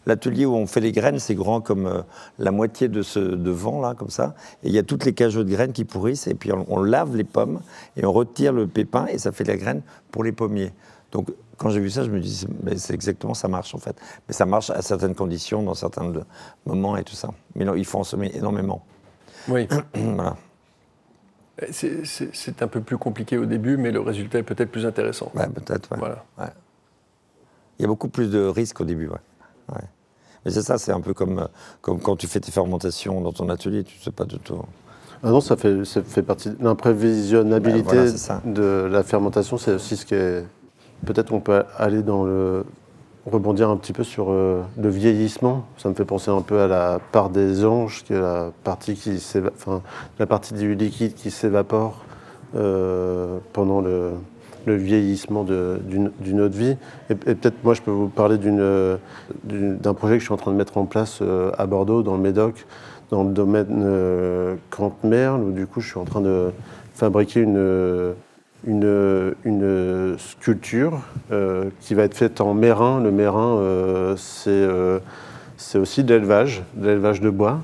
[0.06, 2.02] L'atelier où on fait les graines, c'est grand comme euh,
[2.40, 4.34] la moitié de ce de vent là, comme ça.
[4.64, 6.28] Et il y a toutes les cajots de graines qui pourrissent.
[6.28, 7.62] Et puis on, lave les pommes
[7.98, 9.82] et on retire le pépin et ça fait de la graine
[10.12, 10.74] pour les pommiers.
[11.12, 12.48] Donc quand j'ai vu ça, je me dis,
[12.78, 13.96] c'est exactement ça marche en fait.
[14.28, 16.12] Mais ça marche à certaines conditions, dans certains
[16.66, 17.30] moments et tout ça.
[17.56, 18.84] Mais non, il faut en semer énormément.
[19.48, 19.68] Oui.
[19.94, 20.36] voilà.
[21.70, 25.32] C'est un peu plus compliqué au début, mais le résultat est peut-être plus intéressant.
[25.36, 26.24] Ouais, peut-être, Voilà.
[27.78, 29.18] Il y a beaucoup plus de risques au début, ouais.
[30.46, 31.48] Mais c'est ça, c'est un peu comme,
[31.82, 34.58] comme quand tu fais tes fermentations dans ton atelier, tu ne sais pas du tout.
[35.24, 38.08] Ah non, ça fait, ça fait partie de l'imprévisionnabilité
[38.46, 39.58] de la fermentation.
[39.58, 40.44] C'est aussi ce qui est.
[41.06, 42.64] Peut-être on peut aller dans le
[43.26, 45.66] rebondir un petit peu sur euh, le vieillissement.
[45.78, 48.96] Ça me fait penser un peu à la part des anges, qui est la partie,
[48.96, 49.22] qui
[49.54, 49.82] enfin,
[50.18, 52.04] la partie du liquide qui s'évapore
[52.56, 54.12] euh, pendant le,
[54.68, 56.78] vieillissement d'une autre vie.
[57.10, 60.58] Et, peut-être moi je peux vous parler d'un projet que je suis en train de
[60.58, 62.66] mettre en place euh, à Bordeaux, dans le Médoc,
[63.10, 63.86] dans le domaine
[64.70, 66.52] Camp-Merle, où du coup je suis en train de
[66.94, 68.16] fabriquer une
[70.18, 71.02] sculpture
[71.32, 73.02] euh, qui va être faite en mérin.
[73.02, 74.16] Le mérin, euh,
[74.48, 75.00] euh,
[75.58, 77.60] c'est aussi de l'élevage, de l'élevage de bois,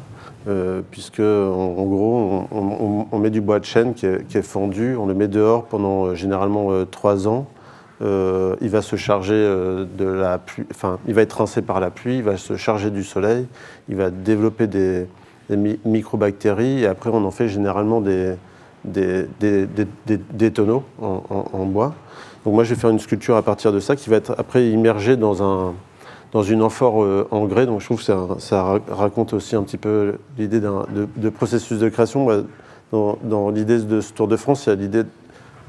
[0.92, 5.28] puisque en, gros, on, met du bois de chêne qui est, fendu, on le met
[5.28, 7.48] dehors pendant généralement trois ans.
[8.02, 12.18] il va se charger de la pluie, enfin, il va être rincé par la pluie,
[12.18, 13.46] il va se charger du soleil,
[13.90, 15.08] il va développer des,
[15.50, 18.36] microbactéries, et après on en fait généralement des,
[20.54, 21.94] tonneaux en, bois.
[22.46, 24.70] Donc moi, je vais faire une sculpture à partir de ça qui va être après
[24.70, 25.74] immergée dans, un,
[26.32, 27.66] dans une amphore euh, en grès.
[27.66, 32.46] Donc je trouve que ça, raconte aussi un petit peu l'idée de, processus de création.
[32.92, 35.04] Dans, l'idée de ce Tour de France, il y a l'idée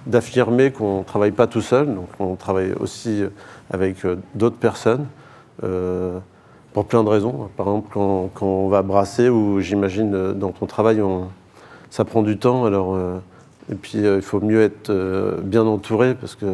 [0.06, 3.22] d'affirmer qu'on ne travaille pas tout seul, donc on travaille aussi
[3.70, 5.06] avec euh, d'autres personnes.
[5.64, 6.18] Euh,
[6.72, 7.48] pour plein de raisons.
[7.56, 11.02] Par exemple, quand, on va brasser, ou j'imagine dans ton travail,
[11.90, 12.66] ça prend du temps.
[12.66, 12.96] Alors,
[13.72, 14.92] et puis, il faut mieux être
[15.42, 16.46] bien entouré parce que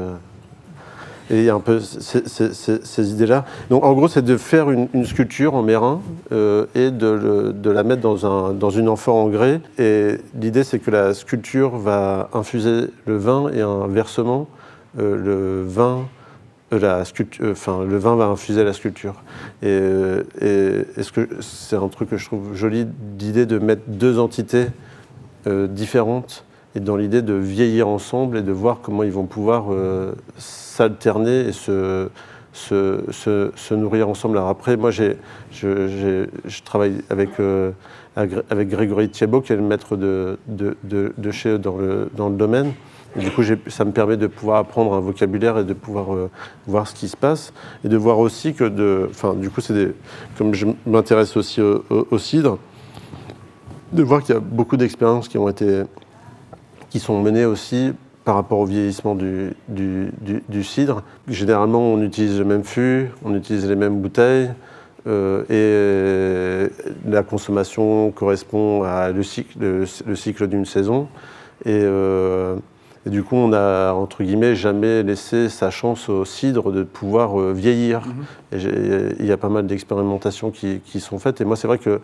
[1.31, 3.45] et il y a un peu ces, idées-là.
[3.71, 6.01] Donc en gros, c'est de faire une, sculpture en mérin
[6.33, 9.61] euh, et de, la mettre dans, un, dans une amphore en grès.
[9.79, 14.49] Et l'idée, c'est que la sculpture va infuser le vin et inversement,
[14.99, 16.07] euh, le vin.
[16.73, 17.05] Euh,
[17.41, 19.23] le vin va infuser la sculpture.
[19.63, 19.79] Et,
[21.41, 24.67] c'est un truc que je trouve joli d'idée de mettre deux entités
[25.47, 26.45] différentes
[26.75, 29.67] et dans l'idée de vieillir ensemble et de voir comment ils vont pouvoir
[30.39, 32.09] s'alterner et se,
[32.55, 34.39] se, se, nourrir ensemble.
[34.39, 35.13] Alors après, moi, je,
[35.53, 37.73] je, travaille avec, euh,
[38.17, 42.29] avec Grégory Thiebaud, qui est le maître de, de, de, chez eux dans le, dans
[42.29, 42.73] le domaine.
[43.17, 46.31] du coup, ça me permet de pouvoir apprendre un vocabulaire et de pouvoir euh,
[46.67, 47.53] voir ce qui se passe.
[47.85, 49.93] Et de voir aussi que, de, enfin, du coup, c'est
[50.39, 52.59] comme je m'intéresse aussi au, au, cidre,
[53.93, 55.83] de voir qu'il y a beaucoup d'expériences qui ont été
[56.95, 57.93] qui sont menées aussi
[58.25, 61.03] par rapport au vieillissement du, du, cidre.
[61.27, 64.51] Généralement, on utilise le même fût, on utilise les mêmes bouteilles,
[65.09, 71.09] euh, et la consommation correspond à le cycle, le, cycle d'une saison.
[71.67, 72.55] Euh,
[73.07, 77.41] et, du coup, on a, entre guillemets, jamais laissé sa chance au cidre de pouvoir
[77.41, 78.03] euh, vieillir.
[78.53, 79.17] Mm-hmm.
[79.19, 81.41] il y a pas mal d'expérimentations qui, qui, sont faites.
[81.41, 81.99] Et moi, c'est vrai que,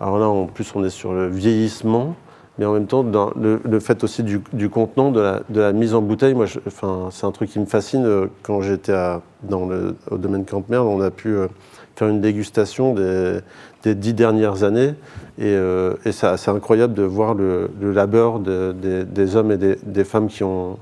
[0.00, 2.16] alors là, en plus, on est sur le vieillissement
[2.58, 6.46] mais en même temps, le, fait aussi du, contenant, de la, mise en bouteille, moi,
[6.46, 8.04] c'est un truc qui me fascine.
[8.04, 8.94] Euh, quand j'étais
[9.42, 11.48] dans le, au domaine Campmerde, on a pu euh,
[11.96, 14.94] faire une dégustation des, dix dernières années,
[15.38, 20.78] et, euh, c'est incroyable de voir le, labeur des hommes et des, femmes qui ont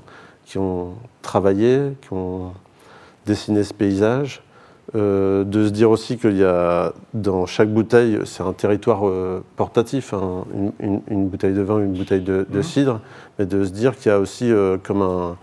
[1.21, 2.51] travaillé, qui ont
[3.25, 4.43] dessiné ce paysage.
[4.93, 9.41] Euh, de se dire aussi qu'il y a dans chaque bouteille, c'est un territoire euh,
[9.55, 10.43] portatif, hein,
[10.81, 12.61] une, bouteille de vin, une bouteille de, mhm.
[12.61, 12.99] cidre,
[13.39, 15.37] mais de se dire qu'il y a aussi euh, comme un,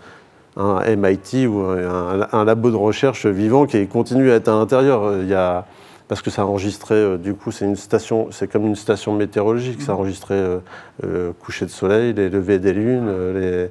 [0.96, 5.16] MIT ou un, labo de recherche vivant qui continue à être à l'intérieur.
[5.22, 5.64] Il y a,
[6.09, 9.92] parce que ça enregistrait, du coup, c'est une station, c'est comme une station météorologique, ça
[9.92, 9.99] mhm.
[9.99, 10.59] enregistrait
[11.03, 13.70] le coucher de soleil, les levées des lunes, les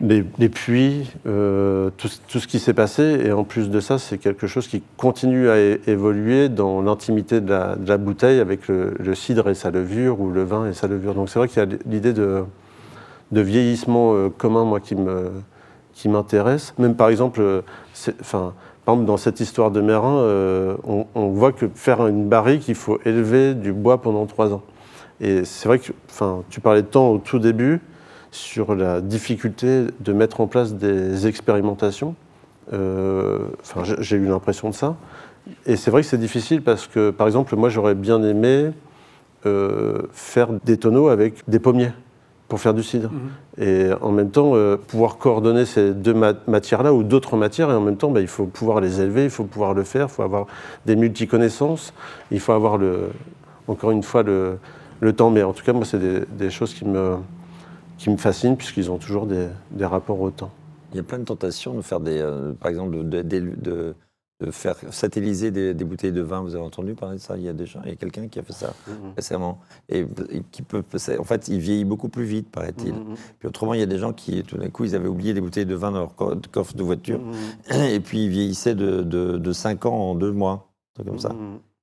[0.00, 3.20] les, puits, euh, tout, ce qui s'est passé.
[3.24, 7.50] Et en plus de ça, c'est quelque chose qui continue à évoluer dans l'intimité de,
[7.50, 11.14] la, bouteille avec le, cidre et sa levure ou le vin et sa levure.
[11.14, 12.44] Donc c'est vrai qu'il y a l'idée de,
[13.32, 15.30] vieillissement euh, commun, moi, qui me
[15.94, 16.74] qui m'intéresse.
[16.78, 17.62] Même par exemple, euh,
[18.20, 18.52] enfin,
[18.84, 22.74] par exemple, dans cette histoire de Mérin, on, on, voit que faire une barrique, il
[22.74, 24.62] faut élever du bois pendant trois ans.
[25.22, 25.90] Et c'est vrai que,
[26.50, 27.80] tu parlais de temps au tout début
[28.36, 32.14] sur la difficulté de mettre en place des expérimentations.
[32.72, 34.96] Euh, enfin, j'ai eu l'impression de ça.
[35.64, 38.70] Et c'est vrai que c'est difficile parce que, par exemple, moi, j'aurais bien aimé
[39.46, 41.92] euh, faire des tonneaux avec des pommiers
[42.48, 43.10] pour faire du cidre.
[43.10, 43.64] Mhm.
[43.64, 46.14] Et en même temps, euh, pouvoir coordonner ces deux
[46.46, 49.30] matières-là ou d'autres matières, et en même temps, bah, il faut pouvoir les élever, il
[49.30, 50.46] faut pouvoir le faire, il faut avoir
[50.84, 51.92] des multi-connaissances,
[52.30, 53.10] il faut avoir, le,
[53.66, 54.58] encore une fois, le,
[55.00, 55.30] le temps.
[55.30, 57.16] Mais en tout cas, moi, c'est des, des, choses qui me,
[57.98, 60.50] qui me fascinent puisqu'ils ont toujours des, des, rapports au temps.
[60.92, 63.94] Il y a plein de tentations de faire des, euh, par exemple, de, de,
[64.50, 66.42] faire satelliser des, bouteilles de vin.
[66.42, 67.38] Vous avez entendu parler de ça?
[67.38, 69.14] Il y a déjà, il y a quelqu'un qui a fait ça mm-hmm.
[69.16, 70.06] récemment et,
[70.52, 70.84] qui peut,
[71.18, 72.92] en fait, il vieillit beaucoup plus vite, paraît-il.
[72.92, 73.16] Mm-hmm.
[73.38, 75.40] Puis autrement, il y a des gens qui, tout d'un coup, ils avaient oublié des
[75.40, 76.14] bouteilles de vin dans leur
[76.50, 77.20] coffre de voiture
[77.70, 80.70] et puis ils vieillissaient de, de, 5 ans en 2 mois,
[81.04, 81.34] comme ça.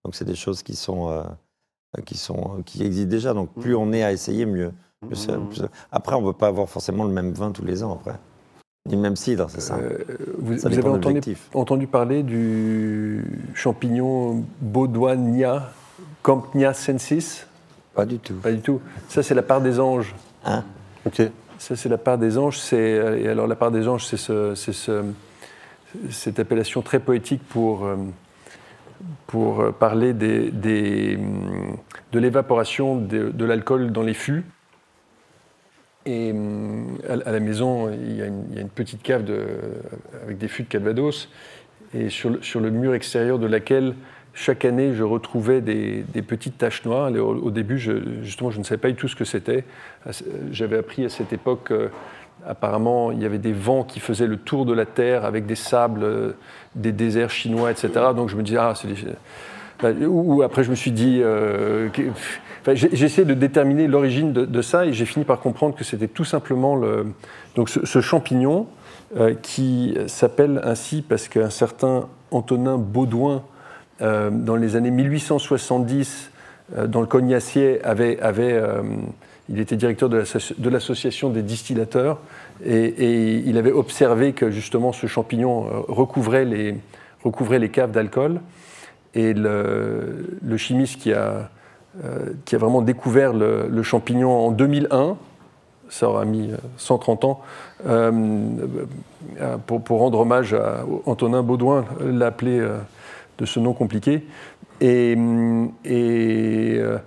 [0.03, 1.24] Donc c'est des choses qui sont, euh,
[2.05, 3.34] qui sont, qui existent déjà.
[3.34, 4.72] Donc plus on est à essayer, mieux.
[5.91, 8.17] Après, on ne peut pas avoir forcément le même vin tous les ans, après.
[8.85, 9.77] Ni le même cidre, c'est ça.
[9.77, 9.97] Euh,
[10.39, 10.83] vous, avez
[11.53, 13.23] entendu, parler du
[13.53, 15.71] champignon Baudoinia
[16.21, 17.47] Campnia sensis?
[17.95, 18.33] Pas du tout.
[18.33, 18.81] Pas du tout.
[19.07, 20.13] Ça, c'est la part des anges.
[20.43, 20.65] Hein?
[21.05, 21.21] Ok.
[21.59, 22.59] Ça, c'est la part des anges.
[22.59, 25.03] C'est, et alors, la part des anges, c'est, ce, ce,
[26.09, 27.95] cette appellation très poétique pour, euh,
[29.27, 31.17] pour parler des, des,
[32.11, 34.43] de l'évaporation de, de l'alcool dans les fûts.
[36.05, 39.23] Et hum, à la maison, il y a une, petite cave
[40.23, 41.29] avec des fûts de Calvados,
[41.93, 43.93] et sur le, mur extérieur de laquelle,
[44.33, 47.11] chaque année, je retrouvais des, petites taches noires.
[47.11, 49.63] Au, début, je, justement, je ne savais pas du tout ce que c'était.
[50.51, 51.89] J'avais appris à cette époque, euh,
[52.47, 55.55] apparemment, il y avait des vents qui faisaient le tour de la Terre avec des
[55.55, 56.31] sables, euh,
[56.73, 57.89] des déserts chinois, etc.
[58.15, 60.07] Donc je me disais, ah, c'est des...
[60.07, 61.89] Ou après, je me suis dit, euh,
[62.74, 66.26] j'ai essayé de déterminer l'origine de, ça et j'ai fini par comprendre que c'était tout
[66.26, 67.07] simplement le,
[67.55, 68.68] donc ce, champignon
[69.18, 73.43] euh, qui s'appelle ainsi parce qu'un certain Antonin Baudouin,
[74.01, 76.32] euh, dans les années 1870,
[76.88, 78.59] dans le Cognacier, avait, avait
[79.49, 82.20] il était directeur de l'association des distillateurs
[82.66, 86.76] et, il avait observé que justement ce champignon recouvrait les,
[87.24, 88.39] recouvrait les caves d'alcool.
[89.16, 91.49] Et le, chimiste qui a,
[92.45, 95.15] qui a vraiment découvert le, champignon en 2001,
[95.89, 97.41] ça aura mis 130 ans,
[99.67, 102.65] pour, pour, rendre hommage à Antonin Baudouin, l'appelé
[103.37, 104.23] de ce nom compliqué.
[104.81, 106.97] Et, euh,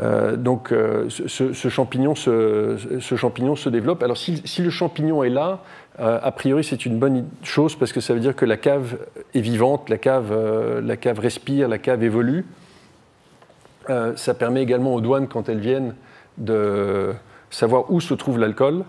[0.00, 4.02] euh, donc euh, ce, champignon se, développe.
[4.02, 5.60] Alors si, le champignon est là,
[5.98, 8.98] a priori c'est une bonne chose parce que ça veut dire que la cave
[9.34, 12.46] est vivante, la cave respire, la cave évolue.
[14.16, 15.94] Ça permet également aux douanes, quand elles viennent,
[16.36, 17.14] de
[17.50, 18.84] savoir où se trouve l'alcool.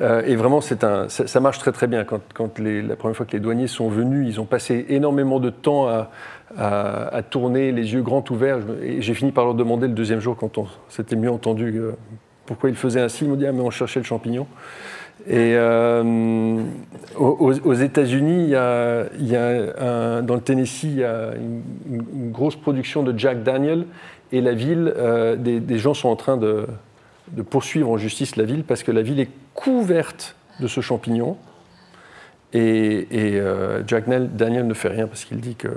[0.00, 2.04] Euh, et vraiment, un, ça, marche très très bien.
[2.04, 2.20] Quand,
[2.58, 7.22] la première fois que les douaniers sont venus, ils ont passé énormément de temps à,
[7.30, 8.58] tourner les yeux grands ouverts.
[8.98, 11.92] J'ai fini par leur demander le deuxième jour, quand on s'était mieux entendu, euh,
[12.46, 13.24] pourquoi ils faisaient ainsi.
[13.24, 14.46] Ils m'ont dit ah, mais on cherchait le champignon.
[15.28, 16.62] Et euh,
[17.16, 23.16] aux, États-Unis, il y a, dans le Tennessee, il y a une, grosse production de
[23.18, 23.84] Jack Daniel.
[24.32, 24.94] Et la ville,
[25.38, 26.66] des, gens sont en train de,
[27.32, 31.36] de poursuivre en justice la ville parce que la ville est couverte de ce champignon.
[32.52, 35.68] Et, euh, Jack Daniel ne fait rien parce qu'il dit que.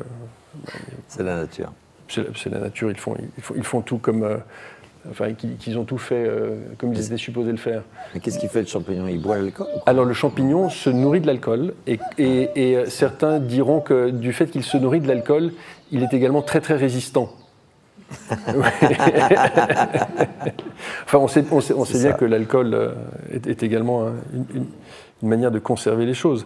[1.07, 1.71] C'est la nature.
[2.07, 3.15] C'est la nature, ils font,
[3.55, 4.41] ils font, tout comme.
[5.05, 7.83] Euh, enfin, qu'ils ont tout fait euh, comme ils étaient supposés le faire.
[8.13, 9.07] Mais qu'est-ce qu'il fait le champignon?
[9.07, 14.09] Il boit l'alcool Alors le champignon se nourrit de l'alcool et, et, certains diront que
[14.09, 15.51] du fait qu'il se nourrit de l'alcool,
[15.91, 17.29] il est également très très résistant.
[21.05, 22.91] enfin, on sait, on sait, bien que l'alcool euh,
[23.31, 24.65] est, également une,
[25.27, 26.45] manière de conserver les choses.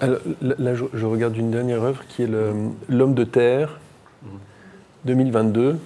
[0.00, 2.30] là, je, regarde une dernière œuvre qui est
[2.88, 3.80] L'homme de terre,
[5.04, 5.78] 2022.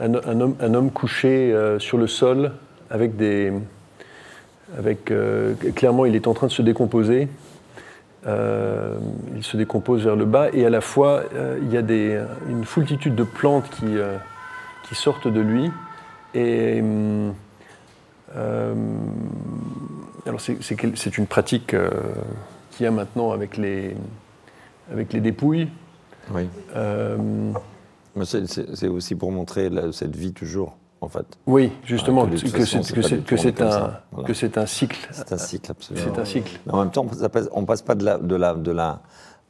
[0.00, 2.52] Un, homme, un homme, couché euh, sur le sol
[2.90, 3.52] avec des.
[4.78, 7.28] Avec, euh, clairement, il est en train de se décomposer.
[8.26, 8.96] Euh,
[9.36, 11.24] il se décompose vers le bas et à la fois
[11.60, 13.96] il y a des, une foultitude de plantes qui,
[14.84, 15.70] qui sortent de lui.
[16.32, 16.82] Et
[20.24, 21.74] alors c'est une pratique
[22.70, 23.96] qu'il y a maintenant avec les,
[24.90, 25.68] avec les dépouilles.
[26.30, 26.48] Oui.
[28.24, 31.26] C'est aussi pour montrer cette vie toujours en fait.
[31.46, 35.08] Oui, justement, que c'est un, que c'est un cycle.
[35.10, 36.06] C'est un cycle, absolument.
[36.14, 36.60] C'est un cycle.
[36.64, 37.06] Mais en même temps,
[37.52, 39.00] on ne passe pas de la, de la, de la,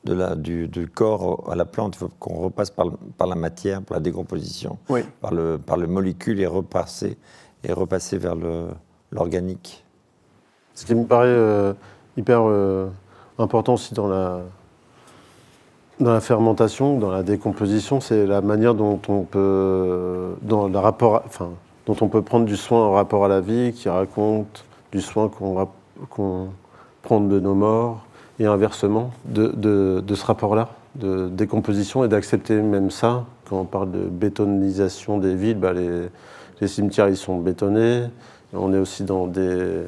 [0.04, 2.86] de la, du, du, corps à la plante, il faut qu'on repasse par,
[3.18, 4.78] par, la matière, par la décomposition,
[5.20, 7.18] par, le, par le molécule et repasser,
[7.62, 8.34] et repasser vers
[9.12, 9.84] l'organique.
[10.74, 11.74] Ce qui me paraît euh,
[12.16, 12.88] hyper euh,
[13.38, 14.40] important aussi dans la,
[16.02, 21.22] dans la fermentation, dans la décomposition, c'est la manière dont on peut, dans le rapport,
[21.26, 21.50] enfin,
[21.86, 25.28] dont on peut prendre du soin en rapport à la vie, qui raconte du soin
[25.28, 26.48] qu'on
[27.02, 28.04] prend de nos morts,
[28.38, 33.24] et inversement, de, ce rapport-là, de décomposition et d'accepter même ça.
[33.48, 36.08] Quand on parle de bétonisation des villes, bah les,
[36.60, 38.04] les cimetières ils sont bétonnés.
[38.52, 39.84] On est aussi dans des,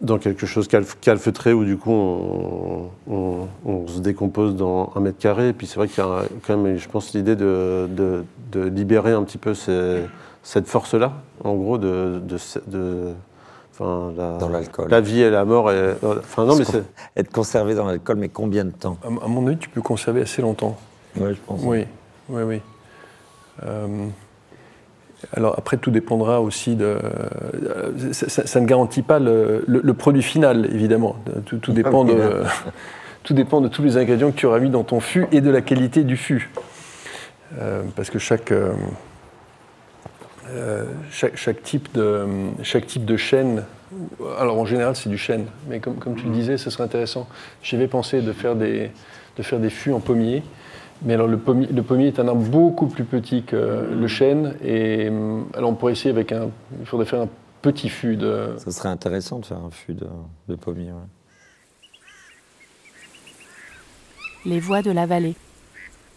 [0.00, 0.66] dans quelque chose
[1.00, 2.88] calfeutré où du coup on,
[3.86, 5.48] se décompose dans un mètre carré.
[5.48, 9.12] Et puis c'est vrai qu'il y a quand même, je pense, l'idée de, de, libérer
[9.12, 11.12] un petit peu cette force-là,
[11.44, 12.20] en gros, de,
[12.66, 13.12] de
[13.80, 14.90] Enfin, la, dans l'alcool.
[14.90, 15.72] La vie et la mort.
[15.72, 16.82] Et, enfin, non, mais c'est...
[17.16, 18.98] Être conservé dans l'alcool, mais combien de temps?
[19.02, 20.76] À, mon avis, tu peux conserver assez longtemps.
[21.16, 21.60] Oui, je pense.
[21.62, 21.86] Oui,
[22.28, 22.60] oui, oui.
[23.64, 24.06] Euh,
[25.36, 26.98] alors après, tout dépendra aussi de.
[28.12, 31.16] Ça, ne garantit pas le, produit final, évidemment.
[31.46, 32.42] Tout, dépend de,
[33.22, 35.50] tout dépend de tous les ingrédients que tu auras mis dans ton fût et de
[35.50, 36.50] la qualité du fût.
[37.58, 38.72] Euh, parce que chaque, euh,
[40.50, 42.26] euh, chaque, chaque, type de,
[42.62, 43.64] chaque type de chêne,
[44.38, 47.28] alors en général c'est du chêne, mais comme, comme tu le disais, ce serait intéressant.
[47.62, 48.92] J'avais pensé de faire des,
[49.36, 50.42] de faire des fûts en pommier.
[51.02, 54.56] Mais alors le pommier, le pommier, est un arbre beaucoup plus petit que le chêne.
[54.62, 56.50] Et euh, alors on pourrait essayer avec un.
[56.78, 57.28] Il faudrait faire un
[57.62, 58.54] petit fût de.
[58.58, 60.90] Ça serait intéressant de faire un fût de, pommier.
[64.44, 65.36] Les voix de la vallée.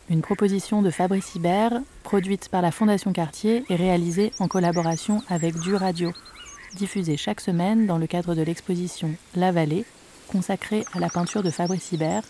[0.10, 5.58] Une proposition de Fabrice Hibert, produite par la Fondation Cartier et réalisée en collaboration avec
[5.60, 6.12] Du Radio.
[6.76, 9.86] Diffusée chaque semaine dans le cadre de l'exposition La Vallée,
[10.30, 12.24] consacrée à la peinture de Fabrice Hibert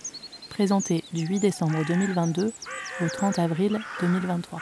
[0.54, 2.54] présenté du 8 décembre 2022
[3.02, 4.60] au 30 avril 2023.